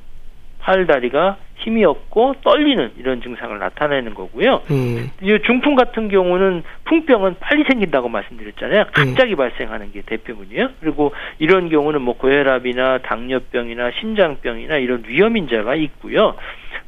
팔다리가 0.60 1.38
힘이 1.58 1.86
없고 1.86 2.36
떨리는 2.44 2.92
이런 2.98 3.22
증상을 3.22 3.58
나타내는 3.58 4.14
거고요. 4.14 4.62
음. 4.72 5.10
중풍 5.46 5.76
같은 5.76 6.10
경우는 6.10 6.64
풍병은 6.86 7.36
빨리 7.40 7.64
생긴다고 7.64 8.10
말씀드렸잖아요. 8.10 8.82
음. 8.82 8.92
갑자기 8.94 9.34
음. 9.34 9.38
발생하는 9.38 9.92
게 9.92 10.02
대표군이에요. 10.02 10.70
그리고 10.80 11.14
이런 11.40 11.70
경우는 11.70 12.02
뭐 12.02 12.18
고혈압이나 12.18 13.00
당뇨병이나 13.00 13.92
심장병이나 14.00 14.78
이런 14.78 15.04
위험 15.08 15.38
인자가 15.38 15.76
있고요. 15.76 16.36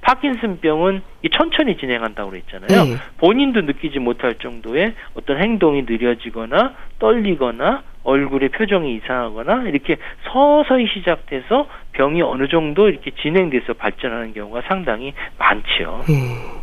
파킨슨병은 0.02 1.02
천천히 1.34 1.78
진행한다고 1.78 2.30
그랬잖아요. 2.32 2.82
음. 2.84 2.98
본인도 3.18 3.62
느끼지 3.62 4.00
못할 4.00 4.36
정도의 4.36 4.94
어떤 5.16 5.42
행동이 5.42 5.84
느려지거나 5.84 6.76
떨리거나 7.00 7.84
얼굴의 8.04 8.50
표정이 8.50 8.96
이상하거나 8.96 9.64
이렇게 9.64 9.98
서서히 10.24 10.88
시작돼서 10.88 11.68
병이 11.92 12.22
어느 12.22 12.48
정도 12.48 12.88
이렇게 12.88 13.12
진행돼서 13.12 13.74
발전하는 13.74 14.34
경우가 14.34 14.57
상당히 14.68 15.14
많지요. 15.38 16.04
음. 16.10 16.58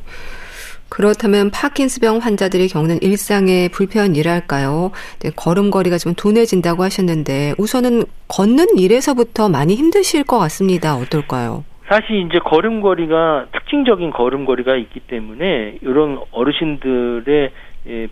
그렇다면 0.88 1.50
파킨스병 1.50 2.18
환자들이 2.18 2.68
겪는 2.68 3.02
일상의 3.02 3.68
불편이랄까요? 3.70 4.92
네, 5.20 5.30
걸음걸이가 5.34 5.98
좀 5.98 6.14
둔해진다고 6.14 6.84
하셨는데 6.84 7.54
우선은 7.58 8.04
걷는 8.28 8.78
일에서부터 8.78 9.48
많이 9.48 9.74
힘드실 9.74 10.22
것 10.22 10.38
같습니다. 10.38 10.94
어떨까요? 10.94 11.64
사실 11.88 12.24
이제 12.26 12.38
걸음걸이가 12.38 13.46
특징적인 13.52 14.10
걸음걸이가 14.10 14.76
있기 14.76 15.00
때문에 15.00 15.78
이런 15.82 16.20
어르신들의 16.30 17.26
예, 17.26 17.50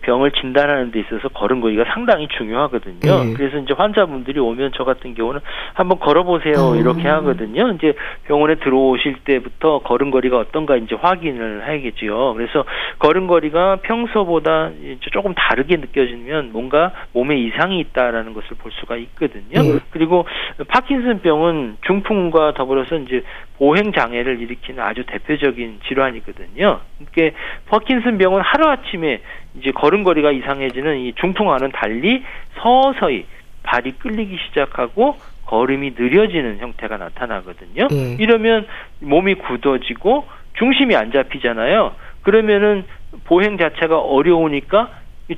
병을 0.01 0.31
진단하는 0.31 0.91
데 0.91 0.99
있어서 0.99 1.29
걸음걸이가 1.29 1.85
상당히 1.93 2.27
중요하거든요. 2.27 3.23
네. 3.23 3.33
그래서 3.33 3.57
이제 3.57 3.73
환자분들이 3.73 4.39
오면 4.39 4.71
저 4.75 4.83
같은 4.83 5.15
경우는 5.15 5.41
한번 5.73 5.99
걸어보세요 5.99 6.73
음. 6.73 6.79
이렇게 6.79 7.07
하거든요. 7.07 7.71
이제 7.71 7.93
병원에 8.25 8.55
들어오실 8.55 9.23
때부터 9.23 9.79
걸음걸이가 9.79 10.37
어떤가 10.37 10.75
이제 10.77 10.95
확인을 10.95 11.67
해야겠지요. 11.67 12.33
그래서 12.35 12.65
걸음걸이가 12.99 13.77
평소보다 13.77 14.71
조금 15.11 15.33
다르게 15.33 15.77
느껴지면 15.77 16.51
뭔가 16.53 16.91
몸에 17.13 17.37
이상이 17.37 17.79
있다라는 17.79 18.33
것을 18.33 18.57
볼 18.57 18.71
수가 18.73 18.97
있거든요. 18.97 19.61
네. 19.61 19.79
그리고 19.89 20.25
파킨슨병은 20.67 21.77
중풍과 21.81 22.53
더불어서 22.53 22.97
이제 22.97 23.23
보행 23.63 23.93
장애를 23.93 24.41
일으키는 24.41 24.83
아주 24.83 25.05
대표적인 25.05 25.79
질환이거든요. 25.87 26.81
그러니까 27.13 27.39
파킨슨 27.67 28.17
병은 28.17 28.41
하루 28.41 28.69
아침에 28.69 29.21
이제 29.57 29.71
걸음걸이가 29.71 30.33
이상해지는 30.33 30.99
이 30.99 31.13
중풍와는 31.13 31.71
달리 31.71 32.25
서서히 32.55 33.25
발이 33.63 33.93
끌리기 33.99 34.37
시작하고 34.47 35.15
걸음이 35.45 35.93
느려지는 35.97 36.57
형태가 36.59 36.97
나타나거든요. 36.97 37.87
네. 37.87 38.17
이러면 38.19 38.67
몸이 38.99 39.35
굳어지고 39.35 40.25
중심이 40.57 40.97
안 40.97 41.13
잡히잖아요. 41.13 41.95
그러면은 42.23 42.83
보행 43.23 43.57
자체가 43.57 43.97
어려우니까 43.97 44.89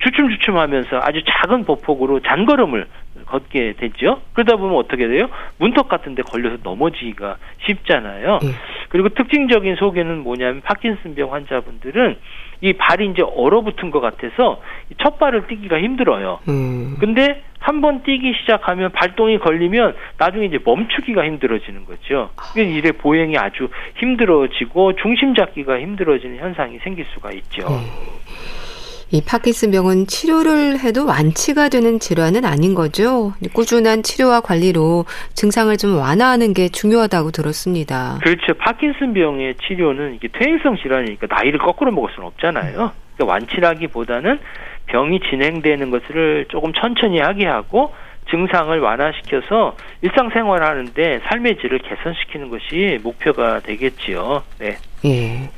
주춤주춤하면서 0.01 0.99
아주 0.99 1.21
작은 1.27 1.65
보폭으로 1.65 2.21
잔걸음을 2.21 2.87
걷게 3.25 3.73
되죠. 3.79 4.21
그러다 4.33 4.55
보면 4.57 4.77
어떻게 4.77 5.07
돼요? 5.07 5.27
문턱 5.57 5.87
같은 5.89 6.15
데 6.15 6.21
걸려서 6.23 6.57
넘어지기가 6.63 7.37
쉽잖아요. 7.65 8.39
네. 8.41 8.49
그리고 8.89 9.09
특징적인 9.09 9.75
소개는 9.75 10.19
뭐냐면 10.19 10.61
파킨슨병 10.61 11.33
환자분들은 11.33 12.17
이 12.61 12.73
발이 12.73 13.07
이제 13.11 13.21
얼어붙은 13.21 13.91
것 13.91 13.99
같아서 13.99 14.61
첫 15.01 15.19
발을 15.19 15.47
뛰기가 15.47 15.79
힘들어요. 15.79 16.39
음. 16.47 16.95
근데 16.99 17.43
한 17.59 17.81
번 17.81 18.03
뛰기 18.03 18.33
시작하면 18.41 18.91
발동이 18.91 19.39
걸리면 19.39 19.95
나중에 20.19 20.45
이제 20.45 20.59
멈추기가 20.63 21.25
힘들어지는 21.25 21.85
거죠. 21.85 22.29
그러니까 22.53 22.75
이래 22.77 22.91
보행이 22.91 23.35
아주 23.37 23.69
힘들어지고 23.97 24.93
중심 24.97 25.33
잡기가 25.33 25.79
힘들어지는 25.79 26.37
현상이 26.37 26.77
생길 26.79 27.05
수가 27.13 27.31
있죠. 27.31 27.67
음. 27.67 27.81
이 29.11 29.21
파킨슨병은 29.23 30.07
치료를 30.07 30.79
해도 30.79 31.05
완치가 31.05 31.69
되는 31.69 31.99
질환은 31.99 32.43
아닌 32.43 32.73
거죠. 32.73 33.33
꾸준한 33.53 34.03
치료와 34.03 34.41
관리로 34.41 35.05
증상을 35.33 35.75
좀 35.77 35.97
완화하는 35.97 36.53
게 36.53 36.69
중요하다고 36.69 37.31
들었습니다. 37.31 38.19
그렇죠. 38.23 38.53
파킨슨병의 38.55 39.55
치료는 39.67 40.15
이게 40.15 40.27
퇴행성 40.27 40.77
질환이니까 40.77 41.27
나이를 41.29 41.59
거꾸로 41.59 41.91
먹을 41.91 42.09
수는 42.15 42.27
없잖아요. 42.27 42.91
그러니까 43.15 43.25
완치라기보다는 43.33 44.39
병이 44.87 45.19
진행되는 45.29 45.91
것을 45.91 46.45
조금 46.49 46.73
천천히 46.73 47.19
하게 47.19 47.45
하고 47.45 47.93
증상을 48.31 48.77
완화시켜서 48.79 49.77
일상생활 50.01 50.63
하는데 50.63 51.19
삶의 51.27 51.57
질을 51.61 51.79
개선시키는 51.79 52.49
것이 52.49 52.99
목표가 53.03 53.59
되겠지요. 53.59 54.43
네. 54.59 54.77
예. 55.05 55.49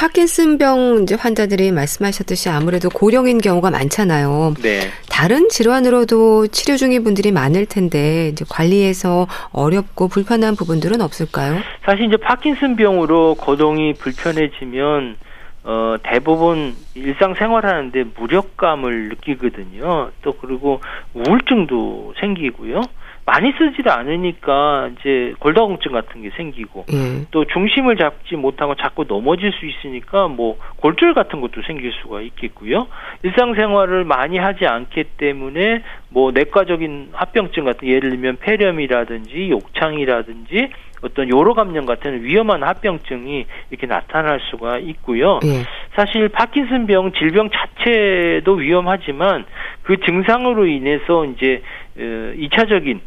파킨슨병 0.00 1.00
이제 1.02 1.14
환자들이 1.14 1.72
말씀하셨듯이 1.72 2.48
아무래도 2.48 2.88
고령인 2.88 3.36
경우가 3.36 3.70
많잖아요. 3.70 4.54
네. 4.62 4.80
다른 5.10 5.50
질환으로도 5.50 6.46
치료 6.46 6.78
중인 6.78 7.04
분들이 7.04 7.32
많을 7.32 7.66
텐데 7.66 8.28
이제 8.28 8.46
관리에서 8.48 9.26
어렵고 9.52 10.08
불편한 10.08 10.56
부분들은 10.56 11.02
없을까요? 11.02 11.58
사실 11.84 12.06
이제 12.06 12.16
파킨슨병으로 12.16 13.34
거동이 13.34 13.92
불편해지면 13.92 15.16
어, 15.64 15.96
대부분 16.02 16.74
일상생활 16.94 17.66
하는데 17.66 18.04
무력감을 18.16 19.10
느끼거든요. 19.10 20.12
또 20.22 20.32
그리고 20.32 20.80
우울증도 21.12 22.14
생기고요. 22.18 22.80
많이 23.26 23.52
쓰지를 23.52 23.92
않으니까 23.92 24.90
이제 24.98 25.34
골다공증 25.38 25.92
같은 25.92 26.22
게 26.22 26.30
생기고 26.36 26.86
음. 26.92 27.26
또 27.30 27.44
중심을 27.44 27.96
잡지 27.96 28.34
못하고 28.34 28.74
자꾸 28.74 29.04
넘어질 29.06 29.52
수 29.52 29.66
있으니까 29.66 30.28
뭐 30.28 30.58
골절 30.76 31.14
같은 31.14 31.40
것도 31.40 31.62
생길 31.66 31.92
수가 32.02 32.22
있겠고요. 32.22 32.88
일상생활을 33.22 34.04
많이 34.04 34.38
하지 34.38 34.66
않기 34.66 35.04
때문에 35.16 35.82
뭐 36.08 36.32
내과적인 36.32 37.10
합병증 37.12 37.64
같은 37.64 37.86
예를 37.86 38.10
들면 38.10 38.38
폐렴이라든지 38.40 39.50
욕창이라든지 39.50 40.70
어떤 41.02 41.28
요로 41.30 41.54
감염 41.54 41.86
같은 41.86 42.22
위험한 42.22 42.62
합병증이 42.62 43.46
이렇게 43.70 43.86
나타날 43.86 44.40
수가 44.50 44.78
있고요. 44.78 45.40
예. 45.44 45.64
사실 45.94 46.28
파킨슨병 46.28 47.12
질병 47.12 47.48
자체도 47.50 48.54
위험하지만 48.54 49.44
그 49.82 49.98
증상으로 50.00 50.66
인해서 50.66 51.24
이제 51.24 51.62
어, 51.98 52.02
2차적인 52.36 53.00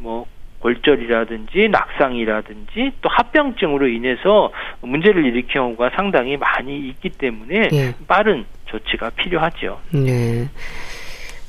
뭐 0.00 0.26
골절이라든지 0.60 1.68
낙상이라든지 1.70 2.92
또 3.00 3.08
합병증으로 3.08 3.88
인해서 3.88 4.52
문제를 4.82 5.24
일으키는 5.24 5.48
경우가 5.48 5.90
상당히 5.96 6.36
많이 6.36 6.78
있기 6.88 7.10
때문에 7.10 7.68
예. 7.72 7.94
빠른 8.06 8.44
조치가 8.66 9.10
필요하죠. 9.10 9.80
네. 9.92 10.48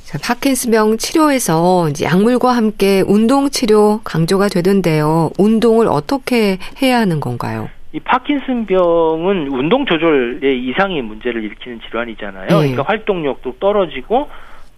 자, 0.05 0.17
파킨스병 0.21 0.97
치료에서 0.97 1.89
이제 1.89 2.05
약물과 2.05 2.51
함께 2.51 3.01
운동 3.05 3.49
치료 3.49 4.01
강조가 4.03 4.47
되던데요. 4.49 5.29
운동을 5.37 5.87
어떻게 5.87 6.57
해야 6.81 6.99
하는 6.99 7.19
건가요? 7.19 7.69
이 7.93 7.99
파킨슨병은 7.99 9.47
운동 9.49 9.85
조절의 9.85 10.63
이상의 10.63 11.01
문제를 11.01 11.43
일으키는 11.43 11.81
질환이잖아요. 11.81 12.47
네. 12.47 12.53
그러니까 12.55 12.83
활동력도 12.83 13.57
떨어지고 13.59 14.29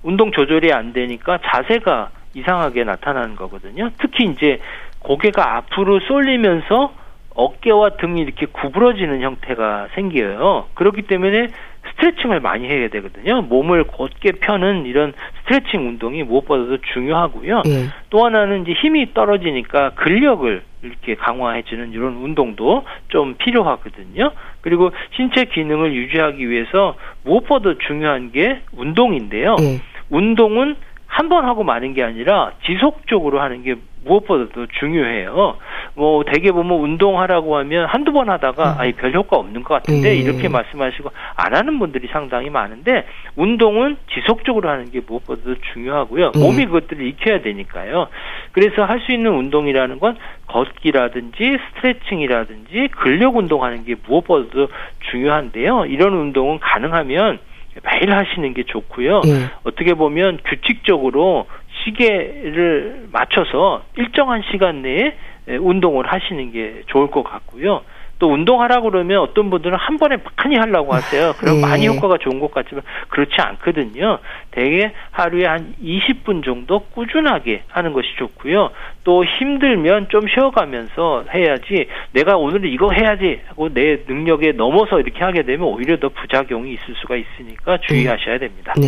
운동 0.02 0.32
조절이 0.32 0.74
안 0.74 0.94
되니까 0.94 1.40
자세가 1.44 2.10
이상하게 2.34 2.84
나타나는 2.84 3.36
거거든요. 3.36 3.92
특히 4.00 4.26
이제 4.26 4.60
고개가 5.00 5.58
앞으로 5.58 6.00
쏠리면서 6.00 6.94
어깨와 7.36 7.98
등이 7.98 8.22
이렇게 8.22 8.46
구부러지는 8.46 9.22
형태가 9.22 9.90
생겨요. 9.96 10.68
그렇기 10.76 11.04
때문에 11.04 11.48
스트레칭을 11.92 12.40
많이 12.40 12.68
해야 12.68 12.88
되거든요. 12.90 13.42
몸을 13.42 13.86
곧게 13.86 14.34
펴는 14.34 14.86
이런 14.86 15.14
스트레칭 15.42 15.88
운동이 15.88 16.24
무엇보다도 16.24 16.78
중요하고요. 16.94 17.64
예. 17.66 17.86
또 18.10 18.26
하나는 18.26 18.64
이제 18.64 18.74
힘이 18.74 19.14
떨어지니까 19.14 19.92
근력을 19.92 20.62
이렇게 20.84 21.16
강화해주는 21.16 21.92
이런 21.92 22.16
운동도 22.16 22.86
좀 23.10 23.36
필요하거든요. 23.38 24.32
그리고 24.62 24.92
신체 25.16 25.46
기능을 25.46 25.94
유지하기 25.94 26.50
위해서 26.50 26.96
무엇보다 27.24 27.76
중요한 27.88 28.32
게 28.32 28.62
운동인데요. 28.74 29.56
예. 29.62 29.82
운동은 30.10 30.76
한 31.14 31.30
번 31.30 31.46
하고 31.46 31.64
마는 31.64 31.94
게 31.94 32.04
아니라 32.04 32.52
지속적으로 32.66 33.40
하는 33.40 33.62
게 33.64 33.76
무엇보다도 34.04 34.66
중요해요. 34.80 35.58
뭐 35.96 36.24
대개 36.26 36.52
보면 36.52 36.78
운동하라고 36.80 37.56
하면 37.58 37.86
한두 37.86 38.12
번 38.12 38.30
하다가 38.30 38.74
음. 38.74 38.80
아니 38.80 38.92
별 38.94 39.14
효과 39.14 39.38
없는 39.38 39.64
것 39.64 39.76
같은데 39.76 40.12
음. 40.12 40.18
이렇게 40.22 40.50
말씀하시고 40.50 41.12
안 41.38 41.56
하는 41.56 41.78
분들이 41.80 42.08
상당히 42.12 42.50
많은데 42.50 43.06
운동은 43.36 43.98
지속적으로 44.14 44.70
하는 44.70 44.90
게 44.92 45.02
무엇보다도 45.08 45.56
중요하고요. 45.74 46.32
음. 46.36 46.40
몸이 46.42 46.66
그것들을 46.66 47.06
익혀야 47.06 47.42
되니까요. 47.42 48.08
그래서 48.52 48.84
할 48.84 49.04
수 49.04 49.12
있는 49.12 49.32
운동이라는 49.34 50.00
건 50.00 50.16
걷기라든지 50.48 51.58
스트레칭이라든지 51.76 52.88
근력 52.92 53.36
운동하는 53.36 53.84
게 53.86 53.96
무엇보다도 54.08 54.68
중요한데요. 55.12 55.86
이런 55.86 56.14
운동은 56.14 56.60
가능하면 56.60 57.40
매일 57.82 58.14
하시는 58.14 58.54
게 58.54 58.64
좋고요. 58.64 59.22
예. 59.26 59.50
어떻게 59.64 59.94
보면 59.94 60.40
규칙적으로 60.46 61.48
시계를 61.84 63.08
맞춰서 63.12 63.84
일정한 63.98 64.44
시간 64.52 64.82
내에 64.82 65.16
운동을 65.60 66.06
하시는 66.12 66.52
게 66.52 66.84
좋을 66.88 67.08
것 67.08 67.24
같고요. 67.24 67.82
또 68.24 68.32
운동하라고 68.32 68.90
그러면 68.90 69.20
어떤 69.20 69.50
분들은 69.50 69.78
한 69.78 69.98
번에 69.98 70.16
많이 70.38 70.56
하려고 70.56 70.94
하세요. 70.94 71.34
그럼 71.38 71.56
네. 71.56 71.62
많이 71.62 71.88
효과가 71.90 72.20
좋은 72.20 72.40
것 72.40 72.54
같지만 72.54 72.82
그렇지 73.10 73.34
않거든요. 73.38 74.20
대개 74.52 74.94
하루에 75.12 75.46
한 75.46 75.76
20분 75.84 76.42
정도 76.46 76.80
꾸준하게 76.80 77.64
하는 77.68 77.92
것이 77.92 78.08
좋고요. 78.18 78.70
또 79.04 79.26
힘들면 79.26 80.08
좀 80.08 80.22
쉬어가면서 80.34 81.26
해야지 81.34 81.90
내가 82.14 82.38
오늘 82.38 82.64
이거 82.64 82.92
해야지 82.94 83.42
하고 83.48 83.68
내 83.74 84.00
능력에 84.08 84.54
넘어서 84.54 85.02
이렇게 85.02 85.22
하게 85.22 85.44
되면 85.44 85.68
오히려 85.68 86.00
더 86.00 86.08
부작용이 86.08 86.72
있을 86.72 86.96
수가 87.02 87.18
있으니까 87.18 87.78
주의하셔야 87.86 88.38
됩니다. 88.38 88.74
네. 88.78 88.88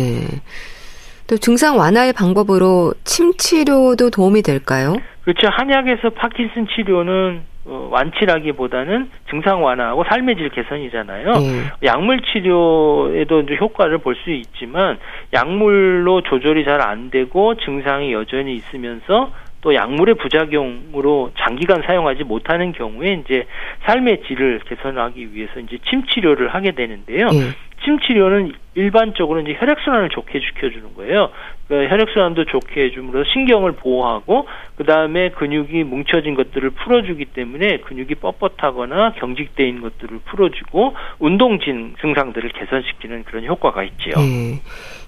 또 1.28 1.36
증상 1.36 1.76
완화의 1.78 2.12
방법으로 2.12 2.92
침 3.04 3.32
치료도 3.36 4.10
도움이 4.10 4.42
될까요? 4.42 4.96
그렇죠. 5.24 5.48
한약에서 5.50 6.10
파킨슨 6.10 6.66
치료는 6.68 7.42
어, 7.68 7.88
완치라기보다는 7.90 9.10
증상 9.28 9.64
완화하고 9.64 10.04
삶의 10.04 10.36
질 10.36 10.50
개선이잖아요. 10.50 11.30
음. 11.32 11.66
약물 11.82 12.20
치료에도 12.22 13.40
이제 13.40 13.56
효과를 13.60 13.98
볼 13.98 14.14
수 14.22 14.30
있지만 14.30 14.98
약물로 15.32 16.20
조절이 16.22 16.64
잘 16.64 16.80
안 16.80 17.10
되고 17.10 17.56
증상이 17.56 18.12
여전히 18.12 18.54
있으면서 18.54 19.32
또 19.62 19.74
약물의 19.74 20.14
부작용으로 20.14 21.32
장기간 21.38 21.82
사용하지 21.84 22.22
못하는 22.22 22.70
경우에 22.70 23.20
이제 23.24 23.46
삶의 23.84 24.22
질을 24.28 24.60
개선하기 24.68 25.34
위해서 25.34 25.58
이제 25.58 25.78
침 25.90 26.06
치료를 26.06 26.54
하게 26.54 26.70
되는데요. 26.70 27.26
음. 27.30 27.52
침 27.84 27.98
치료는 28.00 28.52
일반적으로 28.74 29.40
이제 29.40 29.56
혈액순환을 29.58 30.10
좋게 30.10 30.40
지켜주는 30.40 30.94
거예요. 30.94 31.30
그러니까 31.66 31.92
혈액순환도 31.94 32.44
좋게 32.44 32.84
해줌으로 32.84 33.24
신경을 33.24 33.72
보호하고 33.72 34.46
그 34.76 34.84
다음에 34.84 35.30
근육이 35.30 35.84
뭉쳐진 35.84 36.34
것들을 36.34 36.70
풀어주기 36.70 37.24
때문에 37.26 37.78
근육이 37.78 38.16
뻣뻣하거나 38.16 39.14
경직돼 39.18 39.66
있는 39.66 39.82
것들을 39.82 40.20
풀어주고 40.26 40.94
운동 41.18 41.58
증상들을 41.58 42.50
개선시키는 42.50 43.24
그런 43.24 43.46
효과가 43.46 43.82
있지요. 43.82 44.14
네. 44.16 44.60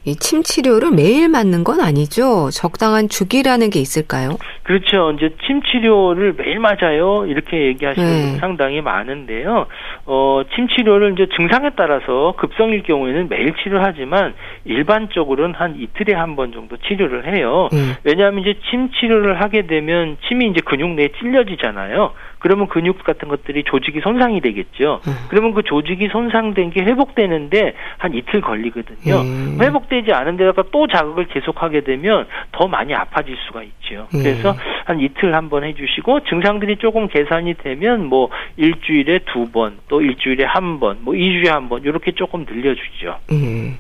이침 0.05 0.43
치료를 0.43 0.91
매일 0.93 1.29
맞는 1.29 1.65
건 1.65 1.81
아니죠. 1.81 2.49
적당한 2.51 3.09
주기라는 3.09 3.69
게 3.69 3.81
있을까요? 3.81 4.39
그렇죠. 4.63 5.13
이제 5.13 5.35
침 5.47 5.61
치료를 5.63 6.35
매일 6.39 6.59
맞아요. 6.61 7.27
이렇게 7.27 7.67
얘기하시는 7.67 8.09
네. 8.09 8.31
분 8.31 8.39
상당히 8.39 8.81
많은데요. 8.81 9.67
어, 10.07 10.43
침 10.55 10.69
치료를 10.69 11.13
이제 11.13 11.27
증상에 11.37 11.71
따라서 11.77 12.35
급 12.39 12.55
성일 12.59 12.83
경우에는 12.83 13.29
매일 13.31 13.55
치료하지만 13.55 14.35
일반적으로는 14.65 15.55
한 15.55 15.77
이틀에 15.79 16.15
한 16.15 16.37
번 16.37 16.53
정도 16.53 16.77
치료를 16.77 17.35
해요. 17.35 17.69
네. 17.73 17.79
왜냐하면 18.05 18.41
이제 18.43 18.55
침 18.71 18.91
치료를 18.93 19.41
하게 19.41 19.67
되면 19.67 20.17
침이 20.29 20.47
이제 20.49 20.61
근육 20.65 20.91
내에 20.91 21.09
찔려지잖아요. 21.19 22.13
그러면 22.39 22.69
근육 22.69 23.03
같은 23.05 23.29
것들이 23.29 23.65
조직이 23.65 24.01
손상이 24.01 24.41
되겠죠. 24.41 25.01
음. 25.07 25.13
그러면 25.29 25.55
그 25.55 25.63
조직이 25.63 26.09
손상된 26.09 26.71
게 26.71 26.83
회복되는데 26.83 27.75
한 27.99 28.15
이틀 28.15 28.41
걸리거든요. 28.41 29.21
음. 29.21 29.59
회복되지 29.61 30.13
않은 30.13 30.37
데다가 30.37 30.65
또 30.71 30.87
자극을 30.87 31.27
계속하게 31.27 31.81
되면 31.83 32.27
더 32.53 32.69
많이 32.69 32.95
아파질 32.95 33.37
수가 33.47 33.63
있죠. 33.65 34.07
음. 34.15 34.23
그래서 34.23 34.55
한 34.85 35.01
이틀 35.01 35.35
한 35.35 35.49
번 35.49 35.65
해주시고 35.65 36.25
증상들이 36.25 36.77
조금 36.77 37.09
개선이 37.09 37.55
되면 37.55 38.05
뭐 38.07 38.29
일주일에 38.57 39.21
두 39.33 39.51
번, 39.51 39.79
또 39.89 40.03
일주일에 40.03 40.45
한 40.45 40.79
번, 40.79 40.99
뭐 41.03 41.15
이주에 41.15 41.51
한 41.51 41.69
번 41.71 41.83
이렇게 41.85 42.13
조금 42.13 42.45
늘려주죠. 42.49 43.17
음. 43.33 43.79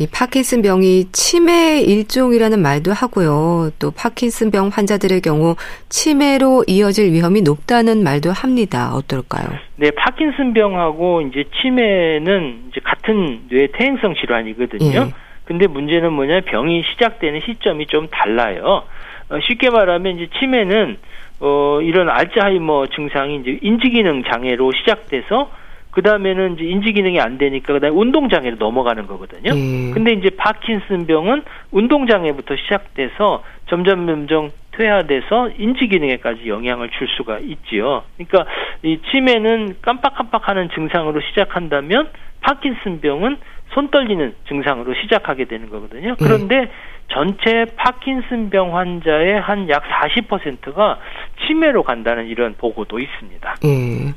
이 0.00 0.06
파킨슨 0.06 0.62
병이 0.62 1.06
치매 1.10 1.80
일종이라는 1.80 2.62
말도 2.62 2.92
하고요. 2.92 3.70
또 3.80 3.90
파킨슨 3.90 4.52
병 4.52 4.68
환자들의 4.72 5.20
경우 5.22 5.56
치매로 5.88 6.64
이어질 6.68 7.12
위험이 7.12 7.42
높다는 7.42 8.04
말도 8.04 8.30
합니다. 8.30 8.94
어떨까요? 8.94 9.48
네, 9.74 9.90
파킨슨 9.90 10.54
병하고 10.54 11.22
이제 11.22 11.44
치매는 11.60 12.68
이제 12.70 12.80
같은 12.84 13.40
뇌 13.48 13.66
퇴행성 13.72 14.14
질환이거든요. 14.14 15.00
예. 15.08 15.14
근데 15.44 15.66
문제는 15.66 16.12
뭐냐 16.12 16.42
병이 16.42 16.84
시작되는 16.92 17.40
시점이 17.44 17.86
좀 17.86 18.06
달라요. 18.08 18.84
어, 19.30 19.40
쉽게 19.48 19.70
말하면 19.70 20.16
이제 20.16 20.28
치매는 20.38 20.96
어 21.40 21.80
이런 21.82 22.08
알츠하이머 22.08 22.86
증상이 22.88 23.36
이제 23.36 23.58
인지 23.62 23.90
기능 23.90 24.22
장애로 24.24 24.72
시작돼서 24.72 25.50
그 25.90 26.02
다음에는 26.02 26.54
이제 26.54 26.64
인지 26.64 26.92
기능이 26.92 27.20
안 27.20 27.38
되니까 27.38 27.72
그다음에 27.72 27.96
운동 27.96 28.28
장애로 28.28 28.56
넘어가는 28.58 29.06
거거든요. 29.06 29.52
음. 29.52 29.90
근데 29.94 30.12
이제 30.12 30.30
파킨슨 30.30 31.06
병은 31.06 31.42
운동 31.70 32.06
장애부터 32.06 32.56
시작돼서 32.56 33.42
점점 33.68 34.06
점점 34.06 34.50
퇴화돼서 34.72 35.50
인지 35.58 35.88
기능에까지 35.88 36.48
영향을 36.48 36.90
줄 36.90 37.08
수가 37.16 37.38
있지요. 37.40 38.04
그러니까 38.16 38.50
이 38.82 39.00
치매는 39.10 39.76
깜빡깜빡하는 39.82 40.68
증상으로 40.74 41.20
시작한다면 41.20 42.08
파킨슨 42.40 43.00
병은 43.00 43.38
손 43.74 43.90
떨리는 43.90 44.34
증상으로 44.48 44.94
시작하게 45.02 45.44
되는 45.46 45.68
거거든요. 45.68 46.14
그런데 46.18 46.56
음. 46.60 46.68
전체 47.10 47.64
파킨슨병 47.76 48.76
환자의 48.76 49.40
한 49.40 49.68
약 49.68 49.82
40%가 49.82 50.98
치매로 51.46 51.82
간다는 51.82 52.26
이런 52.26 52.54
보고도 52.54 52.98
있습니다. 52.98 53.56
음. 53.64 54.14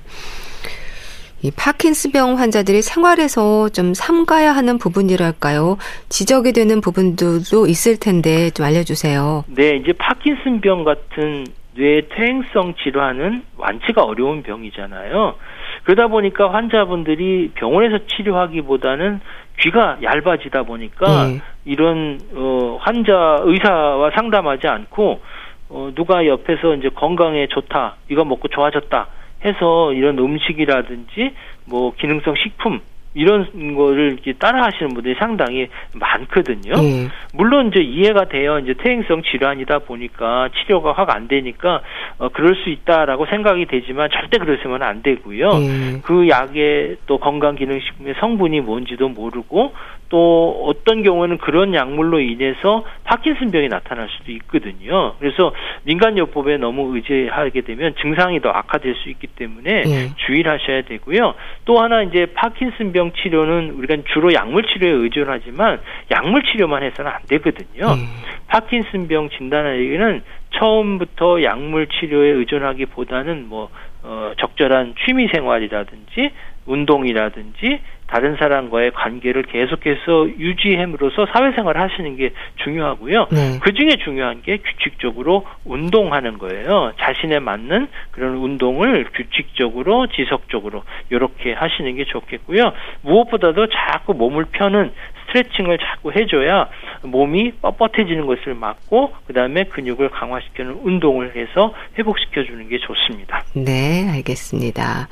이 1.43 1.51
파킨스병 1.51 2.37
환자들이 2.37 2.81
생활에서 2.81 3.69
좀 3.69 3.93
삼가야 3.93 4.51
하는 4.51 4.77
부분이랄까요? 4.77 5.77
지적이 6.09 6.53
되는 6.53 6.81
부분들도 6.81 7.65
있을 7.67 7.97
텐데 7.99 8.51
좀 8.51 8.65
알려주세요. 8.65 9.45
네, 9.47 9.77
이제 9.77 9.91
파킨슨병 9.93 10.83
같은 10.83 11.45
뇌 11.73 12.01
퇴행성 12.09 12.75
질환은 12.83 13.43
완치가 13.57 14.03
어려운 14.03 14.43
병이잖아요. 14.43 15.35
그러다 15.83 16.07
보니까 16.07 16.53
환자분들이 16.53 17.51
병원에서 17.55 18.05
치료하기보다는 18.05 19.21
귀가 19.61 19.97
얇아지다 20.03 20.63
보니까 20.63 21.27
네. 21.27 21.41
이런 21.65 22.19
어 22.33 22.77
환자 22.81 23.39
의사와 23.41 24.11
상담하지 24.11 24.67
않고 24.67 25.21
어 25.69 25.91
누가 25.95 26.25
옆에서 26.25 26.75
이제 26.75 26.89
건강에 26.89 27.47
좋다 27.47 27.95
이거 28.09 28.25
먹고 28.25 28.47
좋아졌다 28.47 29.07
해서 29.45 29.93
이런 29.93 30.17
음식이라든지 30.17 31.33
뭐 31.65 31.93
기능성 31.97 32.35
식품 32.35 32.81
이런 33.13 33.75
거를 33.75 34.13
이렇게 34.13 34.33
따라 34.33 34.63
하시는 34.63 34.93
분들이 34.93 35.15
상당히 35.15 35.67
많거든요. 35.93 36.73
네. 36.75 37.09
물론 37.33 37.67
이제 37.67 37.81
이해가 37.81 38.29
돼요. 38.29 38.59
이제 38.59 38.73
퇴행성 38.73 39.23
질환이다 39.23 39.79
보니까 39.79 40.49
치료가 40.55 40.93
확 40.93 41.11
안 41.11 41.27
되니까 41.27 41.81
어 42.19 42.29
그럴 42.29 42.55
수 42.55 42.69
있다라고 42.69 43.25
생각이 43.25 43.65
되지만 43.65 44.09
절대 44.11 44.37
그러시면 44.37 44.81
안 44.81 45.01
되고요. 45.01 45.49
네. 45.49 46.01
그 46.03 46.29
약의 46.29 46.97
또 47.05 47.17
건강 47.17 47.55
기능 47.55 47.79
식품의 47.81 48.15
성분이 48.21 48.61
뭔지도 48.61 49.09
모르고 49.09 49.73
또 50.11 50.63
어떤 50.65 51.03
경우에는 51.03 51.37
그런 51.37 51.73
약물로 51.73 52.19
인해서 52.19 52.83
파킨슨병이 53.05 53.69
나타날 53.69 54.09
수도 54.09 54.33
있거든요. 54.33 55.15
그래서 55.19 55.53
민간요법에 55.83 56.57
너무 56.57 56.93
의지하게 56.95 57.61
되면 57.61 57.95
증상이 58.01 58.41
더 58.41 58.49
악화될 58.49 58.93
수 58.95 59.09
있기 59.09 59.27
때문에 59.27 59.83
네. 59.83 60.09
주의를 60.17 60.51
하셔야 60.51 60.81
되고요. 60.81 61.33
또 61.63 61.79
하나 61.79 62.03
이제 62.03 62.25
파킨슨병 62.33 63.13
치료는 63.13 63.71
우리가 63.71 64.03
주로 64.11 64.33
약물 64.33 64.63
치료에 64.63 64.91
의존하지만 64.91 65.79
약물 66.11 66.43
치료만 66.43 66.83
해서는 66.83 67.09
안 67.09 67.19
되거든요. 67.29 67.95
네. 67.95 68.03
파킨슨병 68.47 69.29
진단하기는 69.29 70.23
처음부터 70.59 71.41
약물 71.41 71.87
치료에 71.87 72.31
의존하기보다는 72.31 73.47
뭐 73.47 73.69
어, 74.03 74.33
적절한 74.37 74.95
취미 75.05 75.29
생활이라든지 75.29 76.31
운동이라든지 76.65 77.79
다른 78.11 78.35
사람과의 78.35 78.91
관계를 78.91 79.43
계속해서 79.43 80.27
유지함으로써 80.37 81.27
사회생활을 81.33 81.79
하시는 81.81 82.17
게 82.17 82.31
중요하고요. 82.61 83.27
네. 83.31 83.59
그 83.61 83.73
중에 83.73 83.95
중요한 84.03 84.41
게 84.41 84.57
규칙적으로 84.57 85.45
운동하는 85.63 86.37
거예요. 86.37 86.91
자신에 86.99 87.39
맞는 87.39 87.87
그런 88.11 88.35
운동을 88.35 89.05
규칙적으로 89.13 90.07
지속적으로 90.07 90.83
이렇게 91.09 91.53
하시는 91.53 91.95
게 91.95 92.03
좋겠고요. 92.03 92.73
무엇보다도 93.01 93.67
자꾸 93.67 94.13
몸을 94.13 94.45
펴는 94.51 94.91
스트레칭을 95.31 95.77
자꾸 95.79 96.11
해줘야 96.11 96.69
몸이 97.03 97.53
뻣뻣해지는 97.61 98.27
것을 98.27 98.53
막고 98.55 99.13
그 99.25 99.33
다음에 99.33 99.63
근육을 99.63 100.09
강화시키는 100.09 100.81
운동을 100.83 101.35
해서 101.35 101.73
회복시켜주는 101.97 102.69
게 102.69 102.77
좋습니다. 102.79 103.43
네, 103.53 104.07
알겠습니다. 104.09 105.07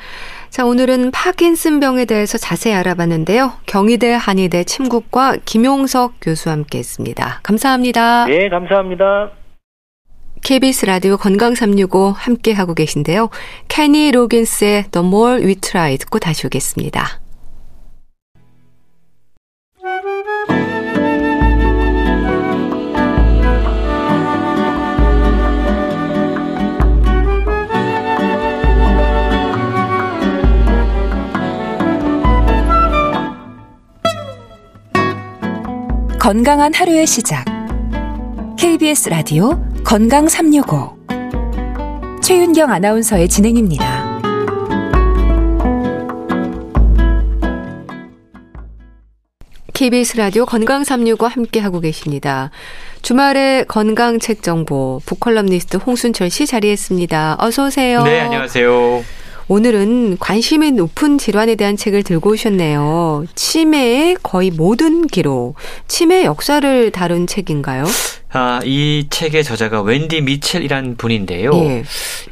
자, 0.49 0.65
오늘은 0.65 1.11
파킨슨병에 1.11 2.05
대해서 2.05 2.37
자세히 2.37 2.73
알아봤는데요. 2.73 3.53
경희대 3.65 4.13
한의대 4.13 4.63
침국과 4.63 5.37
김용석 5.45 6.15
교수와 6.21 6.53
함께했습니다. 6.53 7.41
감사합니다. 7.43 8.25
네, 8.25 8.49
감사합니다. 8.49 9.31
KBS 10.41 10.85
라디오 10.85 11.17
건강 11.17 11.53
365 11.53 12.11
함께 12.11 12.53
하고 12.53 12.73
계신데요. 12.73 13.29
캐니 13.67 14.11
로긴스의 14.11 14.85
The 14.91 15.05
More 15.05 15.43
We 15.43 15.55
Try 15.55 15.97
듣고 15.97 16.19
다시 16.19 16.47
오겠습니다. 16.47 17.19
건강한 36.29 36.71
하루의 36.75 37.07
시작. 37.07 37.43
KBS 38.55 39.09
라디오 39.09 39.59
건강 39.83 40.27
365. 40.27 40.95
최윤경 42.21 42.71
아나운서의 42.71 43.27
진행입니다. 43.27 44.19
KBS 49.73 50.17
라디오 50.17 50.45
건강 50.45 50.83
365 50.83 51.25
함께 51.25 51.59
하고 51.59 51.79
계십니다. 51.79 52.51
주말에 53.01 53.63
건강 53.67 54.19
책 54.19 54.43
정보 54.43 55.01
북컬럼니스트 55.07 55.77
홍순철 55.77 56.29
씨 56.29 56.45
자리했습니다. 56.45 57.37
어서 57.39 57.65
오세요. 57.65 58.03
네, 58.03 58.19
안녕하세요. 58.19 59.18
오늘은 59.51 60.19
관심이 60.19 60.71
높은 60.71 61.17
질환에 61.17 61.55
대한 61.55 61.75
책을 61.75 62.03
들고 62.03 62.33
오셨네요. 62.33 63.25
치매의 63.33 64.17
거의 64.21 64.51
모든 64.51 65.07
기록, 65.07 65.55
치매 65.87 66.23
역사를 66.23 66.91
다룬 66.91 67.25
책인가요? 67.25 67.85
아, 68.31 68.59
이 68.63 69.07
책의 69.09 69.43
저자가 69.43 69.81
웬디 69.81 70.21
미첼이란 70.21 70.97
분인데요. 70.97 71.49
예. 71.55 71.83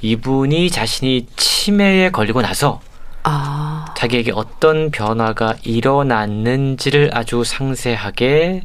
이분이 0.03 0.69
자신이 0.69 1.25
치매에 1.35 2.11
걸리고 2.11 2.43
나서 2.43 2.81
아. 3.23 3.95
자기에게 3.97 4.31
어떤 4.35 4.91
변화가 4.91 5.55
일어났는지를 5.63 7.09
아주 7.13 7.43
상세하게 7.43 8.61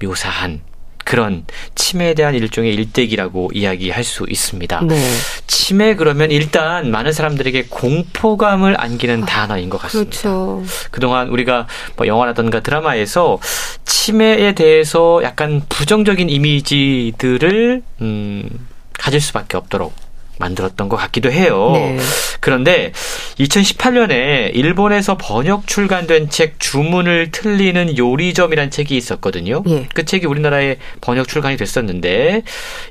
묘사한 0.00 0.60
그런 1.04 1.44
치매에 1.74 2.14
대한 2.14 2.34
일종의 2.34 2.74
일대기라고 2.74 3.50
이야기할 3.54 4.04
수 4.04 4.26
있습니다. 4.28 4.82
네. 4.84 4.96
치매 5.46 5.94
그러면 5.94 6.30
일단 6.30 6.90
많은 6.90 7.12
사람들에게 7.12 7.66
공포감을 7.68 8.80
안기는 8.80 9.22
아, 9.22 9.26
단어인 9.26 9.70
것 9.70 9.78
같습니다. 9.78 10.10
그렇죠. 10.10 10.62
그동안 10.90 11.28
우리가 11.28 11.66
뭐 11.96 12.06
영화라든가 12.06 12.60
드라마에서 12.60 13.38
치매에 13.84 14.54
대해서 14.54 15.20
약간 15.22 15.62
부정적인 15.68 16.28
이미지들을 16.30 17.82
음, 18.00 18.68
가질 18.92 19.20
수밖에 19.20 19.56
없도록 19.56 19.92
만들었던 20.40 20.88
것 20.88 20.96
같기도 20.96 21.30
해요. 21.30 21.70
네. 21.74 21.98
그런데 22.40 22.92
2018년에 23.38 24.50
일본에서 24.54 25.16
번역 25.16 25.66
출간된 25.68 26.30
책 26.30 26.58
주문을 26.58 27.30
틀리는 27.30 27.96
요리점이란 27.96 28.70
책이 28.70 28.96
있었거든요. 28.96 29.62
네. 29.64 29.86
그 29.94 30.04
책이 30.04 30.26
우리나라에 30.26 30.78
번역 31.00 31.28
출간이 31.28 31.56
됐었는데 31.56 32.42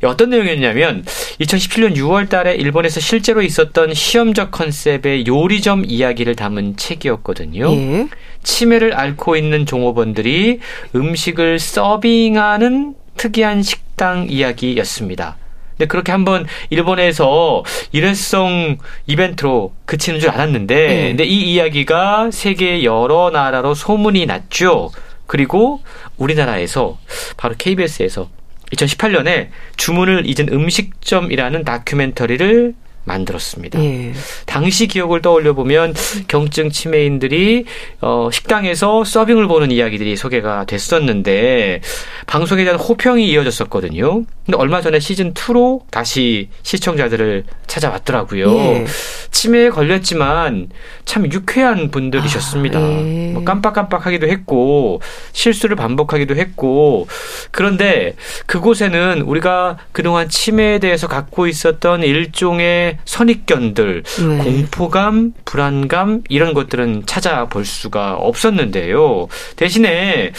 어떤 0.04 0.30
내용이었냐면 0.30 1.04
2017년 1.42 1.96
6월 1.98 2.30
달에 2.30 2.56
일본에서 2.56 3.00
실제로 3.00 3.42
있었던 3.42 3.94
시험적 3.94 4.52
컨셉의 4.52 5.26
요리점 5.28 5.84
이야기를 5.86 6.36
담은 6.36 6.78
책이었거든요. 6.78 7.76
네. 7.76 8.08
치매를 8.44 8.94
앓고 8.94 9.36
있는 9.36 9.66
종업원들이 9.66 10.60
음식을 10.96 11.60
서빙하는 11.60 12.96
특이한 13.18 13.64
식당 13.64 14.28
이야기였습니다. 14.30 15.36
근데 15.80 15.88
그렇게 15.88 16.12
한번 16.12 16.46
일본에서 16.70 17.64
일회성 17.94 18.78
이벤트로 19.08 19.72
그치는 19.86 20.20
줄 20.20 20.30
알았는데, 20.30 20.76
네. 20.76 21.08
근데 21.08 21.24
이 21.24 21.54
이야기가 21.54 22.32
세계 22.32 22.84
여러 22.84 23.30
나라로 23.30 23.74
소문이 23.74 24.26
났죠. 24.26 24.92
그리고 25.26 25.82
우리나라에서 26.18 26.98
바로 27.38 27.56
KBS에서 27.58 28.30
2018년에 28.74 29.48
주문을 29.78 30.26
잊은 30.28 30.52
음식점이라는 30.52 31.64
다큐멘터리를 31.64 32.74
만들었습니다. 33.10 33.84
예. 33.84 34.14
당시 34.46 34.88
기억을 34.88 35.22
떠올려 35.22 35.54
보면 35.54 35.94
경증 36.28 36.70
치매인들이 36.70 37.66
어, 38.02 38.30
식당에서 38.32 39.04
서빙을 39.04 39.48
보는 39.48 39.72
이야기들이 39.72 40.16
소개가 40.16 40.66
됐었는데 40.66 41.82
방송에 42.28 42.64
대한 42.64 42.80
호평이 42.80 43.28
이어졌었거든요. 43.30 44.24
근데 44.46 44.58
얼마 44.58 44.82
전에 44.82 45.00
시즌 45.00 45.34
2로 45.34 45.82
다시 45.92 46.50
시청자들을 46.64 47.46
찾아왔더라고요. 47.68 48.56
예. 48.56 48.86
치매에 49.32 49.70
걸렸지만 49.70 50.70
참 51.06 51.32
유쾌한 51.32 51.92
분들이셨습니다. 51.92 52.80
아, 52.80 52.82
예. 52.82 53.32
뭐 53.34 53.44
깜빡깜빡하기도 53.44 54.28
했고 54.28 55.02
실수를 55.32 55.76
반복하기도 55.76 56.36
했고 56.36 57.08
그런데 57.52 58.16
그곳에는 58.46 59.22
우리가 59.22 59.78
그동안 59.92 60.30
치매에 60.30 60.80
대해서 60.80 61.08
갖고 61.08 61.48
있었던 61.48 62.04
일종의 62.04 62.99
선입견들, 63.06 64.04
네. 64.04 64.38
공포감, 64.44 65.34
불안감 65.46 66.22
이런 66.30 66.54
것들은 66.54 67.04
찾아볼 67.06 67.66
수가 67.66 68.16
없었는데요. 68.16 69.28
대신에 69.56 70.32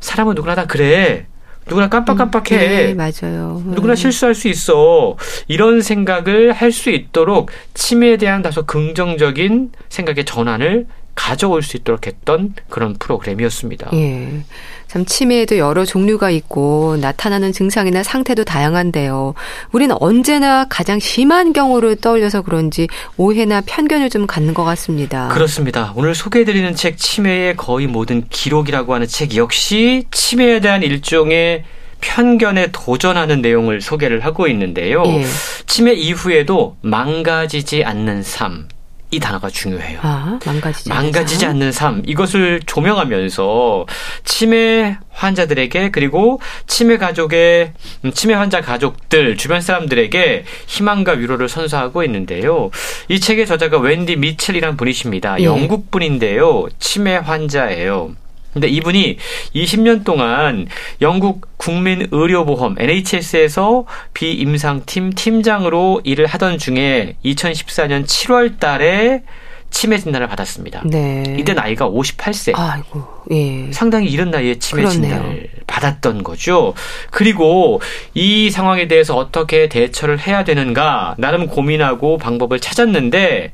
사람은 0.00 0.34
누구나 0.34 0.54
다 0.54 0.66
그래. 0.66 1.26
누구나 1.66 1.88
깜빡깜빡해. 1.90 2.56
음, 2.56 2.58
네, 2.58 2.94
맞아요. 2.94 3.62
누구나 3.66 3.92
음. 3.92 3.96
실수할 3.96 4.34
수 4.34 4.48
있어. 4.48 5.16
이런 5.48 5.82
생각을 5.82 6.52
할 6.52 6.72
수 6.72 6.88
있도록 6.90 7.50
치매에 7.74 8.16
대한 8.16 8.40
다소 8.40 8.64
긍정적인 8.64 9.72
생각의 9.90 10.24
전환을 10.24 10.86
가져올 11.18 11.62
수 11.64 11.76
있도록 11.76 12.06
했던 12.06 12.54
그런 12.68 12.94
프로그램이었습니다. 12.94 13.90
예. 13.92 14.44
참 14.86 15.04
치매에도 15.04 15.58
여러 15.58 15.84
종류가 15.84 16.30
있고 16.30 16.96
나타나는 17.00 17.50
증상이나 17.50 18.04
상태도 18.04 18.44
다양한데요. 18.44 19.34
우리는 19.72 19.96
언제나 19.98 20.64
가장 20.68 21.00
심한 21.00 21.52
경우를 21.52 21.96
떠올려서 21.96 22.42
그런지 22.42 22.86
오해나 23.16 23.60
편견을 23.66 24.10
좀 24.10 24.28
갖는 24.28 24.54
것 24.54 24.62
같습니다. 24.62 25.28
그렇습니다. 25.28 25.92
오늘 25.96 26.14
소개해드리는 26.14 26.72
책 26.76 26.96
치매의 26.96 27.56
거의 27.56 27.88
모든 27.88 28.24
기록이라고 28.28 28.94
하는 28.94 29.08
책 29.08 29.34
역시 29.34 30.04
치매에 30.12 30.60
대한 30.60 30.84
일종의 30.84 31.64
편견에 32.00 32.68
도전하는 32.70 33.42
내용을 33.42 33.80
소개를 33.80 34.24
하고 34.24 34.46
있는데요. 34.46 35.02
예. 35.04 35.24
치매 35.66 35.94
이후에도 35.94 36.76
망가지지 36.82 37.82
않는 37.82 38.22
삶. 38.22 38.68
이 39.10 39.18
단어가 39.18 39.48
중요해요. 39.48 40.00
아, 40.02 40.38
망가지지, 40.44 40.88
망가지지 40.90 41.46
않는 41.46 41.72
삶. 41.72 42.02
이것을 42.04 42.60
조명하면서 42.66 43.86
치매 44.24 44.98
환자들에게 45.10 45.90
그리고 45.90 46.40
치매 46.66 46.98
가족의 46.98 47.72
음, 48.04 48.12
치매 48.12 48.34
환자 48.34 48.60
가족들 48.60 49.36
주변 49.36 49.60
사람들에게 49.60 50.44
희망과 50.66 51.12
위로를 51.12 51.48
선사하고 51.48 52.04
있는데요. 52.04 52.70
이 53.08 53.18
책의 53.18 53.46
저자가 53.46 53.78
웬디 53.78 54.16
미첼이란 54.16 54.76
분이십니다. 54.76 55.40
예. 55.40 55.44
영국 55.44 55.90
분인데요. 55.90 56.66
치매 56.78 57.16
환자예요. 57.16 58.12
근데 58.58 58.66
이분이 58.68 59.18
20년 59.54 60.02
동안 60.02 60.66
영국 61.00 61.46
국민의료보험 61.58 62.74
NHS에서 62.76 63.84
비임상팀 64.14 65.12
팀장으로 65.12 66.00
일을 66.02 66.26
하던 66.26 66.58
중에 66.58 67.14
2014년 67.24 68.04
7월 68.04 68.58
달에 68.58 69.22
치매 69.70 69.96
진단을 69.96 70.26
받았습니다. 70.26 70.82
네. 70.86 71.36
이때 71.38 71.52
나이가 71.52 71.88
58세. 71.88 72.52
아이고, 72.56 73.04
예. 73.30 73.70
상당히 73.70 74.08
이른 74.08 74.32
나이에 74.32 74.58
치매 74.58 74.82
그렇네요. 74.82 75.14
진단을 75.14 75.50
받았던 75.68 76.24
거죠. 76.24 76.74
그리고 77.12 77.80
이 78.14 78.50
상황에 78.50 78.88
대해서 78.88 79.14
어떻게 79.14 79.68
대처를 79.68 80.18
해야 80.18 80.42
되는가 80.42 81.14
나름 81.18 81.46
고민하고 81.46 82.18
방법을 82.18 82.58
찾았는데 82.58 83.52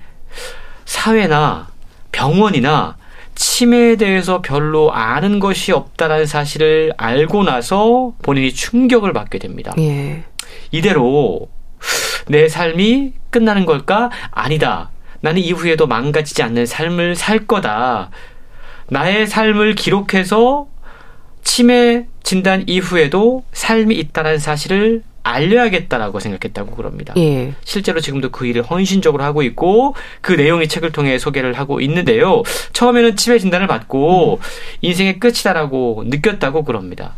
사회나 0.86 1.68
병원이나 2.12 2.96
치매에 3.34 3.96
대해서 3.96 4.42
별로 4.42 4.92
아는 4.92 5.40
것이 5.40 5.72
없다라는 5.72 6.26
사실을 6.26 6.92
알고 6.96 7.44
나서 7.44 8.12
본인이 8.22 8.52
충격을 8.52 9.12
받게 9.12 9.38
됩니다. 9.38 9.72
예. 9.78 10.24
이대로 10.70 11.48
내 12.28 12.48
삶이 12.48 13.12
끝나는 13.30 13.66
걸까? 13.66 14.10
아니다. 14.30 14.90
나는 15.20 15.40
이후에도 15.40 15.86
망가지지 15.86 16.42
않는 16.42 16.66
삶을 16.66 17.16
살 17.16 17.46
거다. 17.46 18.10
나의 18.88 19.26
삶을 19.26 19.74
기록해서 19.74 20.68
치매 21.42 22.06
진단 22.22 22.64
이후에도 22.66 23.44
삶이 23.52 23.94
있다는 23.94 24.38
사실을 24.38 25.02
알려야겠다라고 25.24 26.20
생각했다고 26.20 26.76
그럽니다. 26.76 27.14
예. 27.16 27.54
실제로 27.64 28.00
지금도 28.00 28.30
그 28.30 28.46
일을 28.46 28.62
헌신적으로 28.62 29.24
하고 29.24 29.42
있고 29.42 29.96
그 30.20 30.32
내용이 30.32 30.68
책을 30.68 30.92
통해 30.92 31.18
소개를 31.18 31.54
하고 31.54 31.80
있는데요. 31.80 32.42
처음에는 32.72 33.16
치매 33.16 33.38
진단을 33.38 33.66
받고 33.66 34.34
음. 34.34 34.38
인생의 34.82 35.18
끝이다라고 35.18 36.04
느꼈다고 36.06 36.64
그럽니다. 36.64 37.14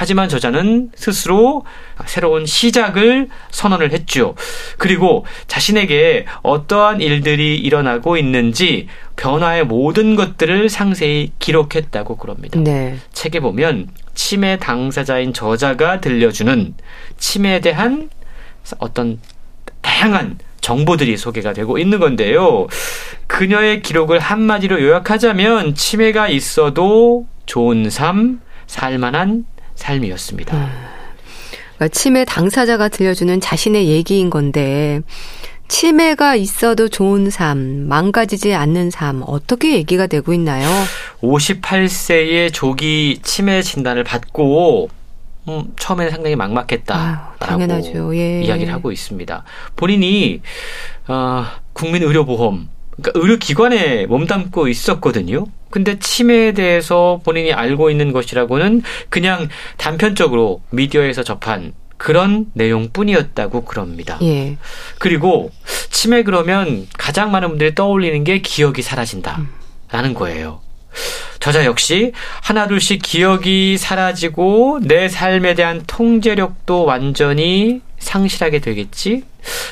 하지만 0.00 0.28
저자는 0.28 0.92
스스로 0.94 1.64
새로운 2.06 2.46
시작을 2.46 3.28
선언을 3.50 3.90
했죠. 3.90 4.36
그리고 4.76 5.26
자신에게 5.48 6.24
어떠한 6.42 7.00
일들이 7.00 7.58
일어나고 7.58 8.16
있는지 8.16 8.86
변화의 9.16 9.64
모든 9.64 10.14
것들을 10.14 10.68
상세히 10.68 11.32
기록했다고 11.40 12.16
그럽니다. 12.16 12.60
네. 12.60 12.96
책에 13.12 13.40
보면 13.40 13.88
치매 14.14 14.56
당사자인 14.56 15.32
저자가 15.32 16.00
들려주는 16.00 16.74
치매에 17.18 17.60
대한 17.60 18.08
어떤 18.78 19.18
다양한 19.82 20.38
정보들이 20.60 21.16
소개가 21.16 21.54
되고 21.54 21.76
있는 21.76 21.98
건데요. 21.98 22.68
그녀의 23.26 23.82
기록을 23.82 24.20
한마디로 24.20 24.80
요약하자면 24.80 25.74
치매가 25.74 26.28
있어도 26.28 27.26
좋은 27.46 27.90
삶, 27.90 28.40
살만한 28.68 29.44
삶이었습니다. 29.78 30.56
음. 30.56 30.68
그러니까 31.76 31.88
치매 31.88 32.24
당사자가 32.24 32.88
들려주는 32.88 33.40
자신의 33.40 33.88
얘기인 33.88 34.30
건데 34.30 35.00
치매가 35.68 36.34
있어도 36.34 36.88
좋은 36.88 37.30
삶, 37.30 37.86
망가지지 37.88 38.54
않는 38.54 38.90
삶, 38.90 39.22
어떻게 39.26 39.74
얘기가 39.74 40.06
되고 40.06 40.32
있나요? 40.32 40.66
58세의 41.20 42.52
조기 42.52 43.20
치매 43.22 43.60
진단을 43.62 44.02
받고, 44.02 44.88
음, 45.48 45.64
처음에는 45.78 46.10
상당히 46.10 46.36
막막했다. 46.36 47.34
당연하죠. 47.38 48.16
예. 48.16 48.42
이야기를 48.42 48.72
하고 48.72 48.90
있습니다. 48.90 49.44
본인이, 49.76 50.40
어, 51.06 51.44
국민의료보험, 51.74 52.70
그러니까 53.00 53.20
의료기관에 53.20 54.06
몸담고 54.06 54.68
있었거든요. 54.68 55.46
근데 55.70 55.98
치매에 55.98 56.52
대해서 56.52 57.20
본인이 57.24 57.52
알고 57.52 57.90
있는 57.90 58.12
것이라고는 58.12 58.82
그냥 59.08 59.48
단편적으로 59.76 60.62
미디어에서 60.70 61.22
접한 61.22 61.72
그런 61.96 62.46
내용뿐이었다고 62.54 63.64
그럽니다. 63.64 64.18
예. 64.22 64.56
그리고 64.98 65.50
치매 65.90 66.22
그러면 66.22 66.86
가장 66.96 67.30
많은 67.30 67.48
분들이 67.50 67.74
떠올리는 67.74 68.22
게 68.24 68.40
기억이 68.40 68.82
사라진다. 68.82 69.40
라는 69.90 70.14
거예요. 70.14 70.60
저자 71.40 71.64
역시 71.64 72.12
하나둘씩 72.42 73.02
기억이 73.02 73.78
사라지고 73.78 74.80
내 74.82 75.08
삶에 75.08 75.54
대한 75.54 75.82
통제력도 75.86 76.84
완전히 76.84 77.80
상실하게 77.98 78.60
되겠지? 78.60 79.24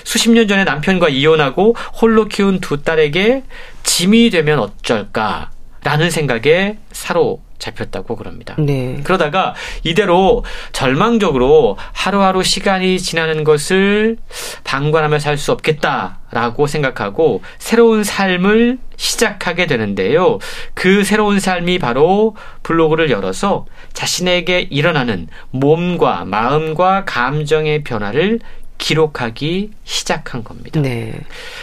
수십 0.05 0.31
년 0.31 0.49
전에 0.49 0.65
남편과 0.65 1.09
이혼하고 1.09 1.77
홀로 2.01 2.27
키운 2.27 2.61
두 2.61 2.83
딸에게 2.83 3.45
짐이 3.83 4.31
되면 4.31 4.59
어쩔까? 4.59 5.51
라는 5.83 6.11
생각에 6.11 6.79
사로 6.93 7.41
잡혔다고 7.59 8.16
그럽니다. 8.16 8.55
네. 8.59 9.01
그러다가 9.05 9.55
이대로 9.83 10.45
절망적으로 10.73 11.77
하루하루 11.92 12.42
시간이 12.42 12.99
지나는 12.99 13.45
것을 13.45 14.19
방관하며 14.64 15.19
살 15.21 15.37
수 15.37 15.53
없겠다라고 15.53 16.66
생각하고 16.66 17.42
새로운 17.59 18.05
삶을 18.05 18.79
시작하게 18.97 19.66
되는데요. 19.66 20.38
그 20.73 21.05
새로운 21.05 21.40
삶이 21.40 21.79
바로 21.79 22.35
블로그를 22.62 23.11
열어서 23.11 23.66
자신에게 23.92 24.69
일어나는 24.71 25.29
몸과 25.51 26.25
마음과 26.25 27.05
감정의 27.05 27.85
변화를 27.85 28.40
기록하기 28.79 29.71
시작한 29.85 30.42
겁니다. 30.45 30.81
네. 30.81 31.12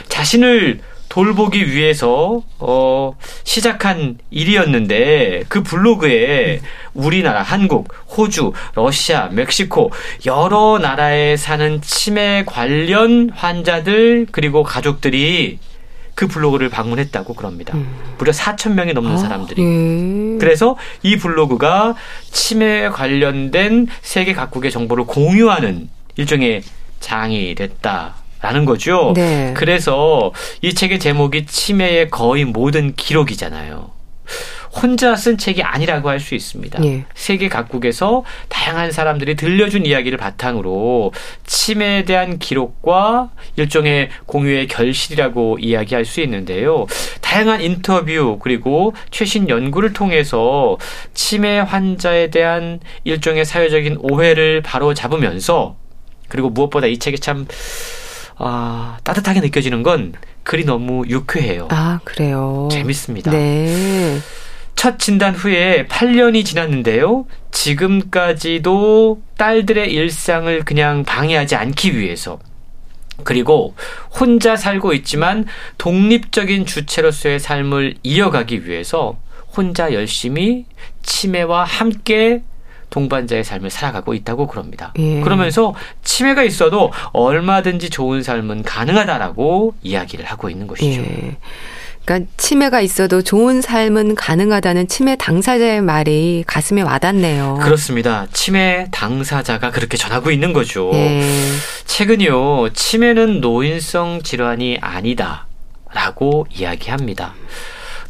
자신을 0.07 0.81
돌보기 1.13 1.71
위해서 1.71 2.41
어 2.57 3.15
시작한 3.43 4.17
일이었는데 4.31 5.43
그 5.47 5.61
블로그에 5.61 6.59
우리나라, 6.95 7.43
한국, 7.43 7.93
호주, 8.17 8.53
러시아, 8.73 9.29
멕시코 9.31 9.91
여러 10.25 10.79
나라에 10.79 11.37
사는 11.37 11.79
치매 11.81 12.43
관련 12.47 13.29
환자들 13.29 14.25
그리고 14.31 14.63
가족들이 14.63 15.59
그 16.15 16.25
블로그를 16.25 16.69
방문했다고 16.69 17.35
그럽니다. 17.35 17.75
음. 17.75 17.95
무려 18.17 18.31
4천 18.31 18.73
명이 18.73 18.93
넘는 18.93 19.11
아, 19.11 19.17
사람들이. 19.17 19.61
예. 19.61 20.37
그래서 20.39 20.77
이 21.03 21.17
블로그가 21.17 21.93
치매 22.31 22.89
관련된 22.89 23.85
세계 24.01 24.33
각국의 24.33 24.71
정보를 24.71 25.03
공유하는 25.05 25.89
일종의 26.15 26.63
장이 26.99 27.53
됐다. 27.53 28.22
라는 28.43 28.65
거죠. 28.65 29.13
네. 29.15 29.53
그래서 29.55 30.33
이 30.61 30.73
책의 30.73 30.99
제목이 30.99 31.45
치매의 31.45 32.09
거의 32.09 32.43
모든 32.43 32.93
기록이잖아요. 32.93 33.91
혼자 34.75 35.15
쓴 35.15 35.37
책이 35.37 35.63
아니라고 35.63 36.09
할 36.09 36.19
수 36.19 36.35
있습니다. 36.35 36.83
예. 36.83 37.05
세계 37.15 37.47
각국에서 37.47 38.25
다양한 38.49 38.91
사람들이 38.91 39.35
들려준 39.35 39.85
이야기를 39.85 40.17
바탕으로 40.17 41.13
치매에 41.45 42.03
대한 42.03 42.37
기록과 42.37 43.29
일종의 43.55 44.09
공유의 44.25 44.67
결실이라고 44.67 45.59
이야기할 45.61 46.03
수 46.03 46.19
있는데요. 46.19 46.85
다양한 47.21 47.61
인터뷰 47.61 48.39
그리고 48.41 48.93
최신 49.09 49.47
연구를 49.47 49.93
통해서 49.93 50.77
치매 51.13 51.59
환자에 51.59 52.29
대한 52.29 52.81
일종의 53.05 53.45
사회적인 53.45 53.99
오해를 54.01 54.61
바로 54.61 54.93
잡으면서 54.93 55.77
그리고 56.27 56.49
무엇보다 56.49 56.87
이 56.87 56.97
책이 56.97 57.19
참 57.19 57.47
아, 58.37 58.97
따뜻하게 59.03 59.41
느껴지는 59.41 59.83
건 59.83 60.13
글이 60.43 60.65
너무 60.65 61.03
유쾌해요. 61.07 61.67
아, 61.71 61.99
그래요. 62.03 62.67
재밌습니다. 62.71 63.31
네. 63.31 64.19
첫 64.75 64.99
진단 64.99 65.33
후에 65.35 65.85
8년이 65.87 66.43
지났는데요. 66.43 67.25
지금까지도 67.51 69.21
딸들의 69.37 69.91
일상을 69.93 70.65
그냥 70.65 71.03
방해하지 71.03 71.55
않기 71.55 71.97
위해서 71.97 72.39
그리고 73.23 73.75
혼자 74.19 74.55
살고 74.55 74.93
있지만 74.93 75.45
독립적인 75.77 76.65
주체로서의 76.65 77.39
삶을 77.39 77.95
이어가기 78.03 78.67
위해서 78.67 79.17
혼자 79.55 79.93
열심히 79.93 80.65
치매와 81.03 81.63
함께 81.63 82.41
동반자의 82.93 83.43
삶을 83.43 83.71
살아가고 83.71 84.13
있다고 84.13 84.45
그럽니다. 84.45 84.93
예. 84.99 85.19
그러면서 85.21 85.73
치매가 86.03 86.43
있어도 86.43 86.91
얼마든지 87.11 87.89
좋은 87.89 88.21
삶은 88.21 88.61
가능하다라고 88.61 89.73
이야기를 89.81 90.25
하고 90.25 90.51
있는 90.51 90.67
것이죠. 90.67 91.01
예. 91.01 91.37
그러니까 92.05 92.31
치매가 92.37 92.81
있어도 92.81 93.23
좋은 93.23 93.61
삶은 93.61 94.13
가능하다는 94.13 94.89
치매 94.89 95.15
당사자의 95.15 95.81
말이 95.81 96.43
가슴에 96.45 96.83
와닿네요. 96.83 97.59
그렇습니다. 97.63 98.27
치매 98.31 98.87
당사자가 98.91 99.71
그렇게 99.71 99.97
전하고 99.97 100.29
있는 100.29 100.53
거죠. 100.53 100.91
예. 100.93 101.23
최근요, 101.85 102.73
치매는 102.73 103.41
노인성 103.41 104.21
질환이 104.21 104.77
아니다 104.81 105.47
라고 105.91 106.45
이야기합니다. 106.51 107.33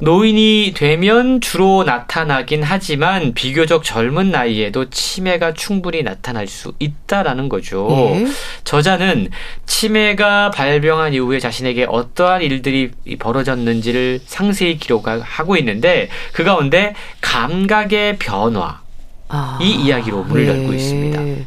노인이 0.04 0.74
되면 0.76 1.40
주로 1.40 1.84
나타나긴 1.86 2.62
하지만 2.62 3.34
비교적 3.34 3.84
젊은 3.86 4.32
나이에도 4.32 4.90
치매가 4.90 5.54
충분히 5.54 6.04
나타날 6.04 6.48
수 6.48 6.74
있다라는 6.80 7.48
거죠. 7.48 7.88
예. 7.92 8.28
저자는 8.66 9.30
치매가 9.66 10.52
발병한 10.52 11.14
이후에 11.14 11.40
자신에게 11.40 11.86
어떠한 11.90 12.42
일들이 12.42 12.92
벌어졌는지를 13.18 14.20
상세히 14.26 14.78
기록하고 14.78 15.56
있는데 15.58 16.10
그 16.34 16.44
가운데 16.44 16.96
감각의 17.22 18.18
변화 18.18 18.82
아. 19.30 19.58
이 19.62 19.72
이야기로 19.72 20.24
문을 20.24 20.44
예. 20.44 20.48
열고 20.50 20.74
있습니다. 20.74 21.46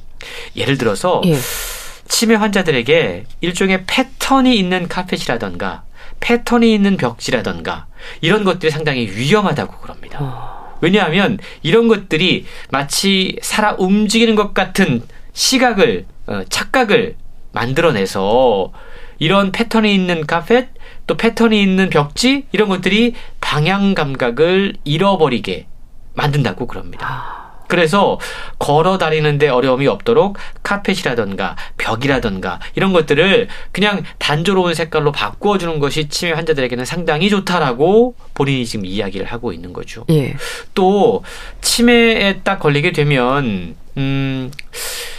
예를 0.57 0.79
들어서 0.79 1.21
예. 1.27 1.37
치매 2.09 2.35
환자들에게 2.35 3.25
일종의 3.43 3.85
패턴이 3.87 4.57
있는 4.57 4.89
카펫이라던가 4.89 5.83
패턴이 6.21 6.73
있는 6.73 6.97
벽지라던가 6.97 7.87
이런 8.21 8.45
것들이 8.45 8.71
상당히 8.71 9.07
위험하다고 9.07 9.79
그럽니다. 9.79 10.19
어. 10.21 10.77
왜냐하면 10.81 11.39
이런 11.63 11.89
것들이 11.89 12.47
마치 12.71 13.39
살아 13.43 13.75
움직이는 13.79 14.35
것 14.35 14.55
같은 14.55 15.03
시각을 15.33 16.07
어, 16.27 16.43
착각을 16.49 17.17
만들어내서 17.53 18.73
이런 19.19 19.53
패턴이 19.53 19.95
있는 19.95 20.27
카펫 20.27 20.69
또 21.07 21.17
패턴이 21.17 21.61
있는 21.61 21.89
벽지 21.89 22.47
이런 22.53 22.69
것들이 22.69 23.15
방향 23.41 23.95
감각을 23.95 24.75
잃어버리게 24.85 25.67
만든다고 26.15 26.67
그럽니다. 26.67 27.46
아. 27.67 27.69
그래서 27.69 28.19
걸어 28.59 28.99
다니는데 28.99 29.49
어려움이 29.49 29.87
없도록 29.87 30.39
카펫이라던가 30.63 31.57
벽이라던가 31.77 32.61
이런 32.75 32.93
것들을 32.93 33.49
그냥 33.73 34.03
단조로운 34.19 34.75
색깔로 34.75 35.13
바꾸어 35.13 35.59
주는 35.59 35.79
것이 35.79 36.09
치매 36.09 36.33
환자들에게는 36.33 36.85
상당히 36.85 37.29
좋다라고 37.29 38.15
본인이 38.35 38.65
지금 38.65 38.87
이야기를 38.87 39.27
하고 39.27 39.53
있는 39.53 39.73
거죠. 39.73 40.05
예. 40.11 40.37
또 40.75 41.23
치매에 41.61 42.41
딱 42.43 42.59
걸리게 42.59 42.93
되면 42.93 43.77
음 43.97 44.51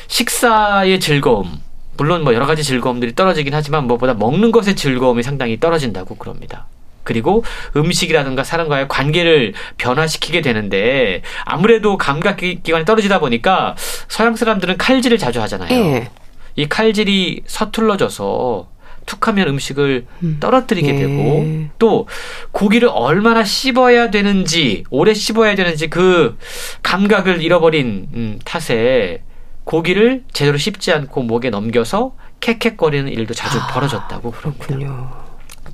식사의 0.07 0.99
즐거움 0.99 1.61
물론 1.97 2.23
뭐 2.23 2.33
여러 2.33 2.45
가지 2.45 2.63
즐거움들이 2.63 3.15
떨어지긴 3.15 3.53
하지만 3.53 3.85
무엇보다 3.87 4.13
먹는 4.13 4.51
것의 4.51 4.75
즐거움이 4.75 5.23
상당히 5.23 5.59
떨어진다고 5.59 6.15
그럽니다. 6.15 6.67
그리고 7.07 7.45
음식이라든가 7.77 8.43
사람과의 8.43 8.89
관계를 8.89 9.53
변화시키게 9.77 10.41
되는데 10.41 11.21
아무래도 11.45 11.97
감각 11.97 12.35
기관이 12.35 12.83
떨어지다 12.83 13.19
보니까 13.21 13.75
서양 14.09 14.35
사람들은 14.35 14.77
칼질을 14.77 15.17
자주 15.17 15.41
하잖아요. 15.41 15.71
예. 15.71 16.09
이 16.57 16.67
칼질이 16.67 17.43
서툴러져서 17.47 18.67
툭하면 19.05 19.47
음식을 19.47 20.05
음. 20.23 20.37
떨어뜨리게 20.41 20.95
예. 20.95 20.99
되고 20.99 21.65
또 21.79 22.09
고기를 22.51 22.89
얼마나 22.91 23.45
씹어야 23.45 24.11
되는지 24.11 24.83
오래 24.89 25.13
씹어야 25.13 25.55
되는지 25.55 25.87
그 25.87 26.37
감각을 26.83 27.41
잃어버린 27.41 28.09
음, 28.13 28.39
탓에 28.43 29.23
고기를 29.63 30.23
제대로 30.33 30.57
씹지 30.57 30.91
않고 30.91 31.23
목에 31.23 31.51
넘겨서 31.51 32.15
캑캑거리는 32.41 33.09
일도 33.13 33.33
자주 33.33 33.59
아, 33.59 33.67
벌어졌다고 33.67 34.31
그렇군요. 34.31 35.26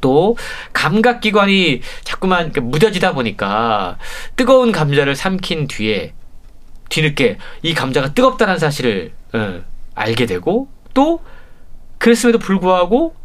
또 0.03 0.35
감각 0.73 1.21
기관이 1.21 1.79
자꾸만 2.03 2.51
무뎌지다 2.53 3.13
보니까 3.13 3.97
뜨거운 4.35 4.73
감자를 4.73 5.15
삼킨 5.15 5.69
뒤에 5.69 6.13
뒤늦게 6.89 7.37
이 7.61 7.73
감자가 7.73 8.13
뜨겁다는 8.13 8.59
사실을 8.59 9.13
어, 9.31 9.61
알게 9.95 10.25
되고 10.25 10.67
또 10.93 11.21
그랬음에도 11.99 12.37
불구하고 12.37 13.15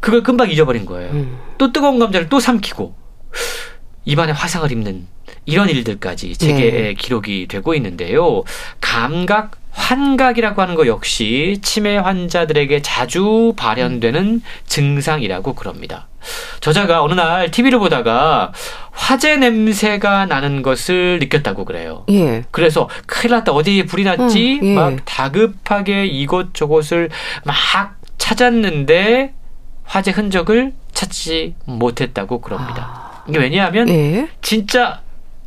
그걸 0.00 0.24
금방 0.24 0.50
잊어버린 0.50 0.86
거예요. 0.86 1.12
음. 1.12 1.38
또 1.56 1.72
뜨거운 1.72 2.00
감자를 2.00 2.28
또 2.28 2.40
삼키고 2.40 2.96
입안에 4.04 4.32
화상을 4.32 4.70
입는 4.72 5.06
이런 5.46 5.68
일들까지 5.68 6.36
책에 6.36 6.70
네. 6.70 6.94
기록이 6.94 7.46
되고 7.46 7.74
있는데요. 7.76 8.42
감각 8.80 9.52
환각이라고 9.70 10.60
하는 10.60 10.74
것 10.74 10.88
역시 10.88 11.58
치매 11.62 11.96
환자들에게 11.96 12.82
자주 12.82 13.54
발현되는 13.56 14.42
증상이라고 14.66 15.54
그럽니다. 15.54 16.07
저자가 16.60 17.02
어느 17.02 17.14
날 17.14 17.50
TV를 17.50 17.78
보다가 17.78 18.52
화재 18.90 19.36
냄새가 19.36 20.26
나는 20.26 20.62
것을 20.62 21.18
느꼈다고 21.20 21.64
그래요. 21.64 22.04
예. 22.10 22.44
그래서 22.50 22.88
큰일 23.06 23.32
났다. 23.32 23.52
어디 23.52 23.86
불이 23.86 24.04
났지? 24.04 24.60
음, 24.62 24.66
예. 24.66 24.74
막 24.74 24.96
다급하게 25.04 26.06
이곳저곳을 26.06 27.10
막 27.44 27.56
찾았는데 28.18 29.34
화재 29.84 30.10
흔적을 30.10 30.72
찾지 30.92 31.54
못했다고 31.64 32.40
그럽니다. 32.40 32.82
아. 32.82 33.24
이게 33.28 33.38
왜냐하면 33.38 33.88
예. 33.88 34.28
진짜 34.42 35.00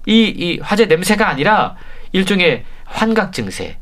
이, 0.05 0.34
이 0.36 0.59
화재 0.61 0.86
냄새가 0.86 1.28
아니라 1.28 1.76
일종의 2.11 2.63
환각 2.86 3.34
증세, 3.34 3.78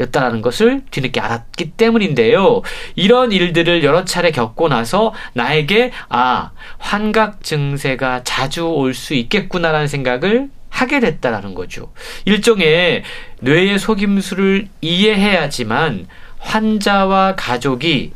였다라는 0.00 0.42
것을 0.42 0.82
뒤늦게 0.90 1.20
알았기 1.20 1.72
때문인데요. 1.72 2.62
이런 2.96 3.32
일들을 3.32 3.84
여러 3.84 4.04
차례 4.04 4.30
겪고 4.30 4.68
나서 4.68 5.12
나에게 5.34 5.92
아, 6.08 6.50
환각 6.78 7.42
증세가 7.44 8.22
자주 8.24 8.66
올 8.66 8.94
수 8.94 9.14
있겠구나라는 9.14 9.86
생각을 9.86 10.48
하게 10.68 11.00
됐다라는 11.00 11.54
거죠. 11.54 11.92
일종의 12.24 13.02
뇌의 13.40 13.78
속임수를 13.78 14.68
이해해야지만 14.80 16.06
환자와 16.38 17.34
가족이 17.36 18.12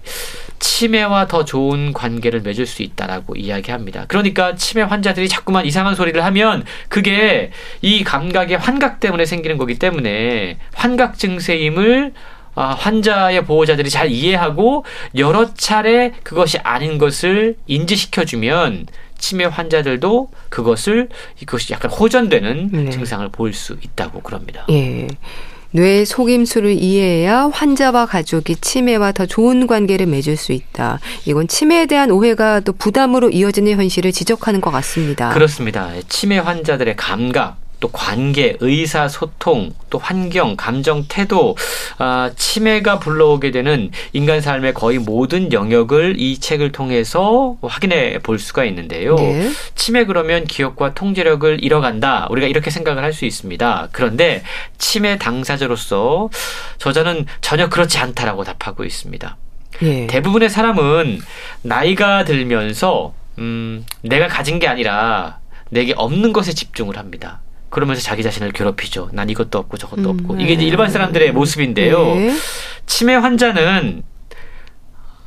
치매와 0.65 1.27
더 1.27 1.45
좋은 1.45 1.93
관계를 1.93 2.41
맺을 2.41 2.65
수 2.65 2.83
있다라고 2.83 3.37
이야기합니다. 3.37 4.07
그러니까 4.09 4.55
치매 4.55 4.81
환자들이 4.81 5.29
자꾸만 5.29 5.67
이상한 5.67 5.95
소리를 5.95 6.25
하면 6.25 6.65
그게 6.89 7.51
이 7.83 8.03
감각의 8.03 8.57
환각 8.57 8.99
때문에 8.99 9.27
생기는 9.27 9.59
거기 9.59 9.79
때문에 9.79 10.57
환각 10.73 11.19
증세임을 11.19 12.15
아, 12.55 12.69
환자의 12.79 13.45
보호자들이 13.45 13.91
잘 13.91 14.11
이해하고 14.11 14.87
여러 15.17 15.53
차례 15.53 16.13
그것이 16.23 16.57
아닌 16.59 16.97
것을 16.97 17.57
인지시켜주면 17.67 18.87
치매 19.19 19.45
환자들도 19.45 20.31
그것을 20.49 21.11
이것이 21.43 21.75
약간 21.75 21.91
호전되는 21.91 22.71
네. 22.73 22.91
증상을 22.91 23.29
보일 23.31 23.53
수 23.53 23.77
있다고 23.83 24.21
그럽니다. 24.21 24.65
예. 24.71 25.09
뇌 25.75 26.05
속임수를 26.05 26.81
이해해야 26.81 27.51
환자와 27.53 28.07
가족이 28.07 28.55
치매와 28.61 29.11
더 29.11 29.27
좋은 29.27 29.67
관계를 29.67 30.07
맺을 30.07 30.37
수 30.37 30.53
있다. 30.53 31.01
이건 31.27 31.49
치매에 31.49 31.87
대한 31.87 32.13
오해가 32.13 32.61
또 32.61 32.73
부담으로 32.73 33.31
이어지는 33.31 33.73
현실을 33.73 34.13
지적하는 34.13 34.61
것 34.61 34.71
같습니다. 34.71 35.35
그렇습니다. 35.35 35.91
치매 36.09 36.39
환자들의 36.39 36.95
감각, 36.95 37.57
또 37.85 37.89
관계, 37.89 38.57
의사 38.61 39.09
소통, 39.09 39.75
또 39.91 39.99
환경, 39.99 40.57
감정, 40.57 41.05
태도, 41.07 41.55
아, 41.99 42.31
치매가 42.35 42.99
불러오게 42.99 43.51
되는 43.51 43.91
인간 44.15 44.41
삶의 44.41 44.73
거의 44.73 44.99
모든 44.99 45.53
영역을 45.53 46.15
이 46.19 46.39
책을 46.39 46.73
통해서 46.73 47.57
확인해 47.61 48.21
볼 48.23 48.39
수가 48.39 48.65
있는데요. 48.65 49.17
네. 49.17 49.51
치매 49.75 50.07
그러면 50.07 50.47
기억과 50.47 50.95
통제력을 50.95 51.63
잃어간다. 51.63 52.27
우리가 52.31 52.47
이렇게 52.47 52.71
생각을 52.71 53.03
할 53.03 53.13
수 53.13 53.27
있습니다. 53.27 53.91
그런데 53.93 54.43
치매 54.79 55.19
당사자로서 55.19 56.31
저자는 56.79 57.27
전혀 57.43 57.69
그렇지 57.69 57.99
않다라고 57.99 58.43
답하고 58.45 58.83
있습니다. 58.85 59.37
네. 59.83 60.07
대부분의 60.09 60.49
사람은 60.49 61.21
나이가 61.63 62.25
들면서 62.25 63.13
음, 63.39 63.85
내가 64.01 64.27
가진 64.27 64.59
게 64.59 64.67
아니라 64.69 65.39
내게 65.69 65.93
없는 65.97 66.33
것에 66.33 66.55
집중을 66.55 66.97
합니다. 66.97 67.44
그러면서 67.75 68.01
자기 68.03 68.23
자신을 68.23 68.53
괴롭히죠. 68.53 69.11
난 69.13 69.29
이것도 69.29 69.59
없고 69.59 69.77
저것도 69.79 70.11
음, 70.13 70.21
없고. 70.21 70.37
이게 70.41 70.53
이제 70.53 70.65
일반 70.65 70.91
사람들의 70.91 71.33
모습인데요. 71.33 72.15
네. 72.15 72.33
치매 72.87 73.17
환자는 73.17 74.05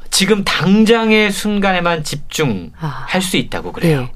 지금 0.10 0.45
당장의 0.45 1.30
순간에만 1.30 2.06
집중할 2.06 2.72
아. 2.80 3.20
수 3.20 3.36
있다고 3.36 3.74
그래요. 3.74 4.02
네. 4.02 4.12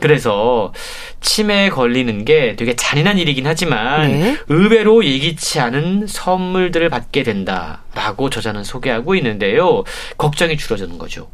그래서 0.00 0.74
치매에 1.20 1.70
걸리는 1.70 2.24
게 2.24 2.56
되게 2.56 2.74
잔인한 2.74 3.18
일이긴 3.18 3.46
하지만 3.46 4.10
네. 4.10 4.36
의외로 4.48 5.04
예기치 5.04 5.60
않은 5.60 6.08
선물들을 6.08 6.88
받게 6.90 7.22
된다라고 7.22 8.30
저자는 8.30 8.64
소개하고 8.64 9.14
있는데요. 9.14 9.84
걱정이 10.18 10.56
줄어드는 10.56 10.98
거죠. 10.98 11.30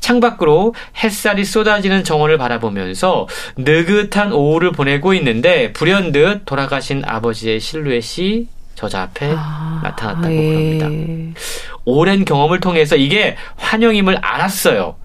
창밖으로 0.00 0.74
햇살이 1.02 1.44
쏟아지는 1.44 2.04
정원을 2.04 2.38
바라보면서 2.38 3.28
느긋한 3.56 4.32
오후를 4.32 4.72
보내고 4.72 5.14
있는데 5.14 5.72
불현듯 5.72 6.44
돌아가신 6.44 7.02
아버지의 7.04 7.60
실루엣이 7.60 8.48
저자 8.74 9.02
앞에 9.02 9.32
아, 9.36 9.80
나타났다고 9.82 10.34
예. 10.34 10.48
그럽니다. 10.48 11.34
오랜 11.84 12.24
경험을 12.24 12.60
통해서 12.60 12.96
이게 12.96 13.36
환영임을 13.56 14.18
알았어요. 14.20 14.96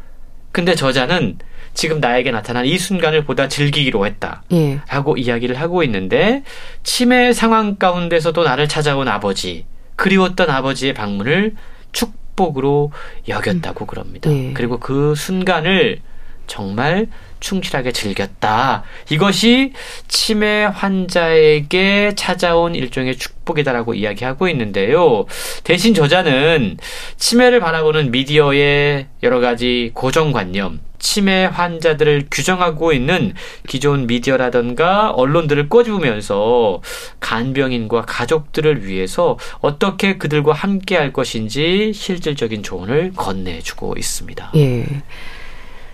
근데 0.51 0.75
저자는 0.75 1.37
지금 1.73 1.99
나에게 1.99 2.31
나타난 2.31 2.65
이 2.65 2.77
순간을 2.77 3.23
보다 3.23 3.47
즐기기로 3.47 4.05
했다. 4.05 4.43
예. 4.51 4.81
라고 4.89 5.15
이야기를 5.15 5.59
하고 5.59 5.83
있는데, 5.83 6.43
치매 6.83 7.31
상황 7.31 7.77
가운데서도 7.77 8.43
나를 8.43 8.67
찾아온 8.67 9.07
아버지, 9.07 9.65
그리웠던 9.95 10.49
아버지의 10.49 10.93
방문을 10.93 11.55
축 11.93 12.13
축복으로 12.31 12.91
여겼다고 13.27 13.85
음. 13.85 13.87
그럽니다. 13.87 14.29
네. 14.29 14.51
그리고 14.53 14.79
그 14.79 15.15
순간을 15.15 15.99
정말 16.47 17.07
충실하게 17.39 17.91
즐겼다. 17.91 18.83
이것이 19.09 19.73
치매 20.07 20.65
환자에게 20.65 22.13
찾아온 22.15 22.75
일종의 22.75 23.15
축복이다라고 23.17 23.93
이야기하고 23.93 24.47
있는데요. 24.49 25.25
대신 25.63 25.93
저자는 25.93 26.77
치매를 27.17 27.59
바라보는 27.59 28.11
미디어의 28.11 29.07
여러 29.23 29.39
가지 29.39 29.91
고정관념, 29.93 30.81
치매 31.01 31.45
환자들을 31.45 32.27
규정하고 32.31 32.93
있는 32.93 33.33
기존 33.67 34.07
미디어라든가 34.07 35.11
언론들을 35.11 35.67
꼬집으면서 35.67 36.81
간병인과 37.19 38.03
가족들을 38.03 38.85
위해서 38.85 39.37
어떻게 39.59 40.17
그들과 40.17 40.53
함께 40.53 40.95
할 40.95 41.11
것인지 41.11 41.91
실질적인 41.93 42.63
조언을 42.63 43.13
건네주고 43.15 43.95
있습니다. 43.97 44.51
예. 44.55 44.85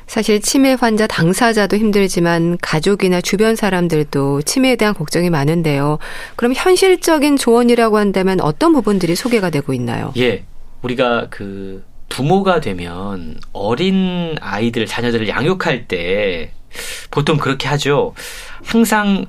사실 0.07 0.41
치매 0.41 0.73
환자 0.73 1.07
당사자도 1.07 1.77
힘들지만 1.77 2.57
가족이나 2.61 3.19
주변 3.19 3.55
사람들도 3.55 4.41
치매에 4.43 4.75
대한 4.75 4.93
걱정이 4.93 5.29
많은데요. 5.29 5.99
그럼 6.35 6.53
현실적인 6.55 7.37
조언이라고 7.37 7.97
한다면 7.97 8.39
어떤 8.41 8.71
부분들이 8.73 9.15
소개가 9.15 9.49
되고 9.49 9.73
있나요? 9.73 10.13
예. 10.17 10.45
우리가 10.81 11.27
그 11.29 11.83
부모가 12.09 12.59
되면 12.61 13.39
어린 13.53 14.35
아이들, 14.41 14.85
자녀들을 14.85 15.27
양육할 15.27 15.87
때 15.87 16.51
보통 17.11 17.37
그렇게 17.37 17.67
하죠. 17.67 18.13
항상 18.65 19.25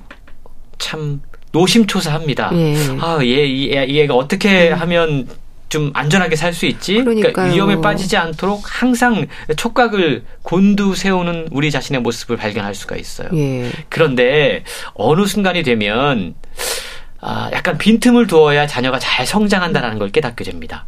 참 0.79 1.20
노심초사합니다. 1.53 2.51
예. 2.55 2.74
아, 3.01 3.18
얘, 3.22 3.70
얘, 3.72 3.89
얘가 3.89 4.14
어떻게 4.14 4.70
음. 4.70 4.74
하면 4.81 5.29
좀 5.68 5.91
안전하게 5.95 6.37
살 6.37 6.53
수 6.55 6.66
있지. 6.66 6.95
그러니까 7.03 7.45
위험에 7.45 7.81
빠지지 7.81 8.16
않도록 8.16 8.62
항상 8.64 9.26
촉각을 9.57 10.24
곤두세우는 10.43 11.49
우리 11.51 11.70
자신의 11.70 12.01
모습을 12.01 12.37
발견할 12.37 12.74
수가 12.74 12.97
있어요. 12.97 13.29
예. 13.35 13.70
그런데 13.89 14.64
어느 14.95 15.26
순간이 15.26 15.62
되면 15.62 16.35
아, 17.20 17.51
약간 17.53 17.76
빈틈을 17.76 18.26
두어야 18.29 18.66
자녀가 18.66 18.99
잘 18.99 19.26
성장한다라는 19.26 19.99
걸 19.99 20.11
깨닫게 20.11 20.45
됩니다. 20.45 20.87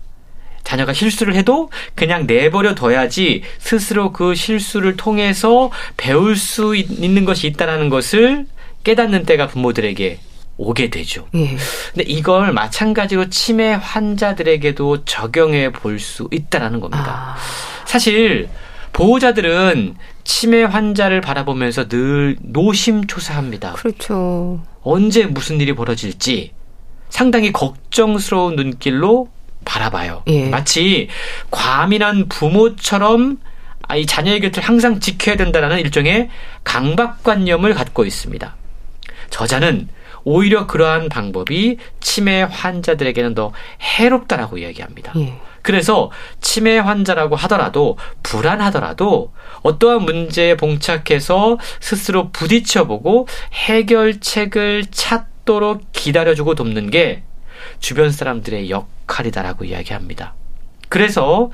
자녀가 0.64 0.92
실수를 0.92 1.34
해도 1.34 1.70
그냥 1.94 2.26
내버려 2.26 2.74
둬야지 2.74 3.42
스스로 3.58 4.12
그 4.12 4.34
실수를 4.34 4.96
통해서 4.96 5.70
배울 5.96 6.36
수 6.36 6.76
있는 6.76 7.24
것이 7.24 7.46
있다라는 7.48 7.88
것을 7.88 8.46
깨닫는 8.84 9.24
때가 9.24 9.48
부모들에게 9.48 10.18
오게 10.56 10.90
되죠. 10.90 11.26
예. 11.34 11.56
근데 11.92 12.04
이걸 12.06 12.52
마찬가지로 12.52 13.30
치매 13.30 13.72
환자들에게도 13.72 15.04
적용해 15.06 15.72
볼 15.72 15.98
수 15.98 16.28
있다라는 16.30 16.80
겁니다. 16.80 17.34
아. 17.34 17.86
사실 17.86 18.48
보호자들은 18.92 19.96
치매 20.24 20.62
환자를 20.62 21.20
바라보면서 21.20 21.88
늘 21.88 22.36
노심초사합니다. 22.40 23.72
그렇죠. 23.72 24.60
언제 24.82 25.24
무슨 25.26 25.60
일이 25.60 25.74
벌어질지 25.74 26.52
상당히 27.08 27.52
걱정스러운 27.52 28.56
눈길로 28.56 29.28
바라봐요. 29.64 30.22
예. 30.26 30.48
마치 30.48 31.08
과민한 31.50 32.28
부모처럼 32.28 33.38
이 33.96 34.06
자녀의 34.06 34.40
곁을 34.40 34.62
항상 34.62 35.00
지켜야 35.00 35.36
된다는 35.36 35.78
일종의 35.78 36.28
강박관념을 36.64 37.74
갖고 37.74 38.04
있습니다. 38.04 38.54
저자는 39.30 39.88
오히려 40.22 40.66
그러한 40.66 41.08
방법이 41.08 41.78
치매 42.00 42.42
환자들에게는 42.42 43.34
더 43.34 43.52
해롭다라고 43.80 44.58
이야기합니다. 44.58 45.12
예. 45.16 45.34
그래서 45.62 46.10
치매 46.40 46.78
환자라고 46.78 47.36
하더라도 47.36 47.98
불안하더라도 48.22 49.32
어떠한 49.62 50.02
문제에 50.02 50.56
봉착해서 50.56 51.58
스스로 51.80 52.30
부딪혀보고 52.30 53.28
해결책을 53.52 54.86
찾도록 54.90 55.92
기다려주고 55.92 56.54
돕는 56.54 56.90
게 56.90 57.22
주변 57.78 58.10
사람들의 58.10 58.70
역 58.70 58.88
할이다라고 59.18 59.64
이야기합니다. 59.64 60.34
그래서 60.88 61.50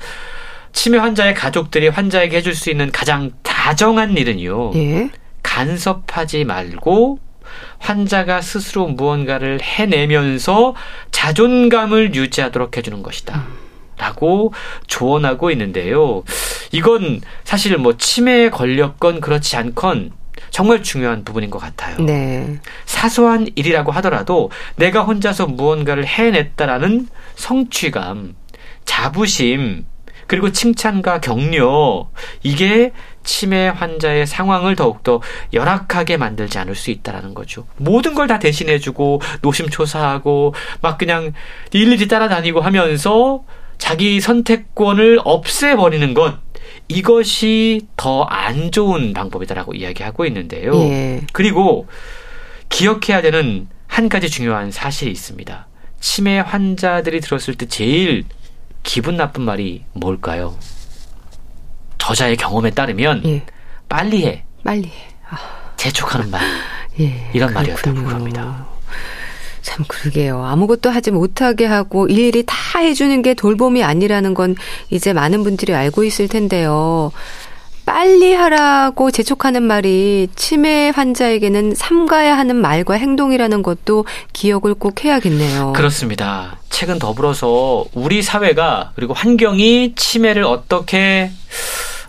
치매 0.73 0.97
환자의 0.97 1.33
가족들이 1.33 1.87
환자에게 1.87 2.37
해줄 2.37 2.53
수 2.53 2.69
있는 2.69 2.91
가장 2.91 3.31
다정한 3.41 4.17
일은요. 4.17 4.73
예. 4.75 5.09
간섭하지 5.43 6.43
말고 6.43 7.19
환자가 7.79 8.41
스스로 8.41 8.87
무언가를 8.87 9.61
해내면서 9.61 10.75
자존감을 11.11 12.13
유지하도록 12.13 12.77
해주는 12.77 13.01
것이다. 13.01 13.45
라고 13.97 14.53
조언하고 14.85 15.49
있는데요. 15.51 16.23
이건 16.71 17.21
사실 17.43 17.75
뭐 17.77 17.97
치매에 17.97 18.49
걸렸건 18.49 19.21
그렇지 19.21 19.55
않건 19.57 20.11
정말 20.49 20.83
중요한 20.83 21.23
부분인 21.23 21.49
것 21.49 21.59
같아요. 21.59 21.97
네. 21.99 22.59
사소한 22.85 23.47
일이라고 23.55 23.91
하더라도 23.93 24.49
내가 24.75 25.03
혼자서 25.03 25.47
무언가를 25.47 26.05
해냈다라는 26.05 27.07
성취감, 27.35 28.35
자부심, 28.85 29.85
그리고 30.27 30.51
칭찬과 30.51 31.21
격려, 31.21 32.09
이게 32.43 32.91
치매 33.23 33.67
환자의 33.69 34.27
상황을 34.27 34.75
더욱더 34.75 35.21
열악하게 35.53 36.17
만들지 36.17 36.57
않을 36.59 36.75
수 36.75 36.91
있다라는 36.91 37.33
거죠. 37.33 37.65
모든 37.77 38.13
걸 38.13 38.27
다 38.27 38.39
대신해주고 38.39 39.21
노심초사하고 39.41 40.53
막 40.81 40.97
그냥 40.97 41.31
일일이 41.71 42.07
따라다니고 42.09 42.59
하면서 42.61 43.43
자기 43.77 44.19
선택권을 44.19 45.19
없애버리는 45.23 46.13
것 46.13 46.35
이것이 46.87 47.87
더 47.97 48.25
안 48.29 48.71
좋은 48.71 49.13
방법이다라고 49.13 49.73
이야기하고 49.73 50.25
있는데요. 50.25 50.73
예. 50.75 51.21
그리고 51.33 51.87
기억해야 52.69 53.21
되는 53.21 53.67
한 53.87 54.09
가지 54.09 54.29
중요한 54.29 54.71
사실이 54.71 55.11
있습니다. 55.11 55.67
치매 55.99 56.39
환자들이 56.39 57.19
들었을 57.21 57.55
때 57.55 57.65
제일 57.67 58.23
기분 58.83 59.17
나쁜 59.17 59.43
말이 59.43 59.83
뭘까요? 59.93 60.57
저자의 61.97 62.37
경험에 62.37 62.69
따르면 62.71 63.23
예. 63.25 63.43
빨리 63.89 64.25
해. 64.25 64.43
빨리 64.63 64.87
해. 64.87 64.93
아. 65.29 65.37
재촉하는 65.75 66.29
말. 66.31 66.41
예, 66.99 67.29
이런 67.33 67.53
말이었다고 67.53 68.03
그럽니다. 68.03 68.65
참 69.61 69.85
그러게요. 69.87 70.43
아무것도 70.43 70.89
하지 70.89 71.11
못하게 71.11 71.65
하고 71.65 72.07
일일이 72.07 72.43
다 72.45 72.79
해주는 72.79 73.21
게 73.21 73.33
돌봄이 73.33 73.83
아니라는 73.83 74.33
건 74.33 74.55
이제 74.89 75.13
많은 75.13 75.43
분들이 75.43 75.73
알고 75.73 76.03
있을 76.03 76.27
텐데요. 76.27 77.11
빨리 77.87 78.33
하라고 78.33 79.11
재촉하는 79.11 79.63
말이 79.63 80.27
치매 80.35 80.89
환자에게는 80.93 81.73
삼가야 81.73 82.37
하는 82.37 82.57
말과 82.57 82.95
행동이라는 82.95 83.63
것도 83.63 84.05
기억을 84.33 84.73
꼭 84.73 85.05
해야겠네요. 85.05 85.71
그렇습니다. 85.73 86.57
최근 86.69 86.99
더불어서 86.99 87.85
우리 87.93 88.21
사회가 88.21 88.91
그리고 88.95 89.13
환경이 89.13 89.93
치매를 89.95 90.43
어떻게 90.43 91.31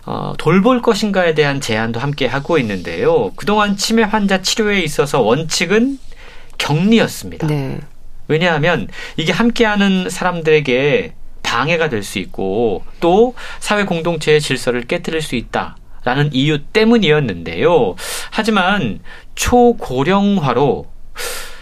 어, 0.05 0.33
돌볼 0.37 0.81
것인가에 0.81 1.33
대한 1.33 1.61
제안도 1.61 2.01
함께 2.01 2.27
하고 2.27 2.57
있는데요. 2.57 3.31
그동안 3.37 3.77
치매 3.77 4.03
환자 4.03 4.41
치료에 4.41 4.81
있어서 4.81 5.21
원칙은 5.21 5.97
격리였습니다. 6.59 7.47
네. 7.47 7.79
왜냐하면 8.27 8.87
이게 9.17 9.31
함께하는 9.33 10.09
사람들에게 10.11 11.13
방해가 11.41 11.89
될 11.89 12.03
수 12.03 12.19
있고 12.19 12.83
또 12.99 13.33
사회 13.59 13.83
공동체의 13.85 14.39
질서를 14.39 14.83
깨뜨릴 14.83 15.21
수 15.23 15.35
있다 15.35 15.77
라는 16.03 16.29
이유 16.31 16.59
때문이었는데요. 16.61 17.95
하지만 18.29 18.99
초고령화로 19.33 20.85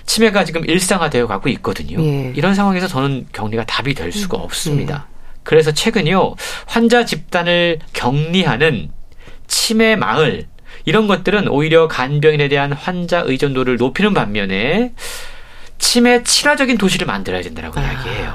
치매가 0.06 0.44
지금 0.44 0.66
일상화되어 0.66 1.28
가고 1.28 1.50
있거든요. 1.50 2.02
예. 2.04 2.34
이런 2.36 2.54
상황에서 2.56 2.88
저는 2.88 3.28
격리가 3.32 3.66
답이 3.66 3.94
될 3.94 4.12
수가 4.12 4.38
음, 4.38 4.42
없습니다. 4.44 5.08
예. 5.10 5.18
그래서 5.44 5.72
최근요 5.72 6.36
환자 6.66 7.06
집단을 7.06 7.80
격리하는 7.94 8.90
치매 9.48 9.96
마을 9.96 10.48
이런 10.88 11.06
것들은 11.06 11.50
오히려 11.50 11.90
간병인에 11.90 12.48
대한 12.48 12.72
환자 12.72 13.20
의존도를 13.20 13.76
높이는 13.76 14.14
반면에 14.14 14.94
치매 15.78 16.24
친화적인 16.24 16.78
도시를 16.78 17.06
만들어야 17.06 17.42
된다고 17.42 17.78
아. 17.78 17.84
이야기해요. 17.84 18.34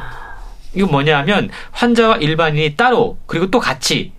이거 0.75 0.87
뭐냐하면 0.87 1.49
환자와 1.71 2.17
일반인이 2.17 2.77
따로 2.77 3.17
그리고 3.25 3.51
또 3.51 3.59
같이 3.59 4.13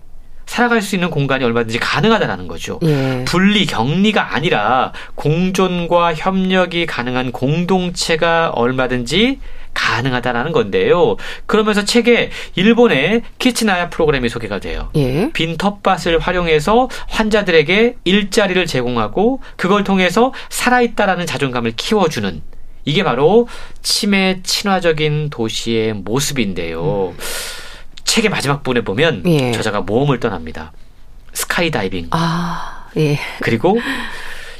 살아갈 0.46 0.82
수 0.82 0.96
있는 0.96 1.10
공간이 1.10 1.44
얼마든지 1.44 1.78
가능하다라는 1.78 2.48
거죠. 2.48 2.80
예. 2.82 3.24
분리 3.24 3.66
격리가 3.66 4.34
아니라 4.34 4.92
공존과 5.14 6.14
협력이 6.14 6.86
가능한 6.86 7.30
공동체가 7.30 8.50
얼마든지 8.50 9.38
가능하다라는 9.74 10.52
건데요. 10.52 11.16
그러면서 11.46 11.84
책에 11.84 12.30
일본의 12.54 13.22
키치나야 13.38 13.90
프로그램이 13.90 14.28
소개가 14.28 14.60
돼요. 14.60 14.90
예. 14.96 15.30
빈 15.32 15.56
텃밭을 15.56 16.18
활용해서 16.18 16.88
환자들에게 17.08 17.96
일자리를 18.04 18.64
제공하고 18.66 19.40
그걸 19.56 19.84
통해서 19.84 20.32
살아있다라는 20.48 21.26
자존감을 21.26 21.72
키워주는 21.76 22.42
이게 22.86 23.02
바로 23.02 23.48
치매 23.82 24.40
친화적인 24.42 25.30
도시의 25.30 25.94
모습인데요. 25.94 27.14
음. 27.16 27.18
책의 28.04 28.30
마지막 28.30 28.62
부분에 28.62 28.82
보면 28.82 29.22
예. 29.26 29.52
저자가 29.52 29.80
모험을 29.80 30.20
떠납니다. 30.20 30.72
스카이다이빙. 31.32 32.08
아, 32.10 32.86
예. 32.96 33.18
그리고 33.40 33.76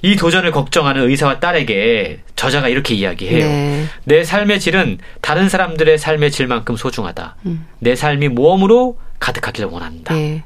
이 0.04 0.16
도전을 0.16 0.50
걱정하는 0.50 1.08
의사와 1.08 1.40
딸에게 1.40 2.20
저자가 2.36 2.68
이렇게 2.68 2.92
이야기해요. 2.92 3.46
네. 3.46 3.84
내 4.04 4.22
삶의 4.22 4.60
질은 4.60 4.98
다른 5.22 5.48
사람들의 5.48 5.96
삶의 5.96 6.30
질만큼 6.30 6.76
소중하다. 6.76 7.36
음. 7.46 7.66
내 7.78 7.96
삶이 7.96 8.28
모험으로 8.28 8.98
가득하기를 9.18 9.70
원한다. 9.70 10.12
네. 10.12 10.44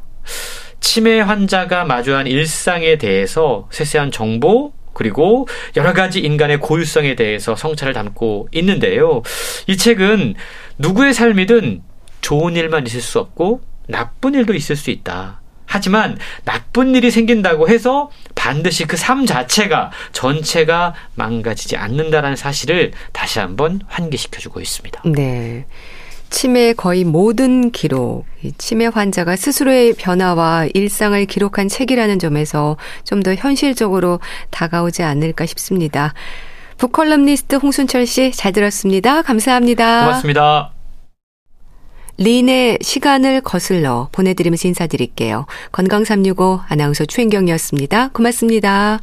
치매 0.79 1.19
환자가 1.19 1.85
마주한 1.87 2.29
일상에 2.29 2.99
대해서 2.99 3.67
세세한 3.73 4.13
정보 4.13 4.73
그리고 4.93 5.49
여러 5.77 5.93
가지 5.93 6.21
인간의 6.21 6.61
고유성에 6.61 7.17
대해서 7.17 7.57
성찰을 7.57 7.93
담고 7.95 8.51
있는데요. 8.53 9.23
이 9.67 9.77
책은 9.77 10.37
누구의 10.79 11.15
삶이든 11.15 11.83
좋은 12.21 12.55
일만 12.55 12.87
있을 12.87 13.01
수 13.01 13.19
없고 13.19 13.63
나쁜 13.89 14.35
일도 14.35 14.55
있을 14.55 14.77
수 14.77 14.93
있다. 14.93 15.38
하지만 15.71 16.19
나쁜 16.45 16.95
일이 16.95 17.11
생긴다고 17.11 17.69
해서 17.69 18.11
반드시 18.35 18.87
그 18.87 18.97
삶 18.97 19.27
자체가 19.27 19.91
전체가 20.13 20.95
망가지지 21.15 21.77
않는다라는 21.77 22.37
사실을 22.37 22.93
다시 23.13 23.39
한번 23.39 23.81
환기시켜 23.87 24.41
주고 24.41 24.61
있습니다. 24.61 25.03
네. 25.05 25.67
치매의 26.31 26.75
거의 26.75 27.05
모든 27.05 27.71
기록, 27.71 28.27
치매 28.59 28.87
환자가 28.87 29.35
스스로의 29.37 29.95
변화와 29.95 30.67
일상을 30.75 31.25
기록한 31.27 31.69
책이라는 31.69 32.19
점에서 32.19 32.77
좀 33.05 33.23
더 33.23 33.35
현실적으로 33.35 34.21
다가오지 34.51 35.03
않을까 35.03 35.47
싶습니다. 35.47 36.13
북컬럼니스트 36.77 37.57
홍순철 37.57 38.07
씨 38.07 38.31
잘 38.33 38.53
들었습니다. 38.53 39.23
감사합니다. 39.23 40.01
고맙습니다. 40.05 40.78
린의 42.19 42.79
시간을 42.83 43.41
거슬러 43.41 44.09
보내드리면서 44.13 44.69
인사드릴게요. 44.69 45.47
건강365 45.73 46.63
아나운서 46.69 47.05
최인경이었습니다. 47.05 48.09
고맙습니다. 48.09 49.01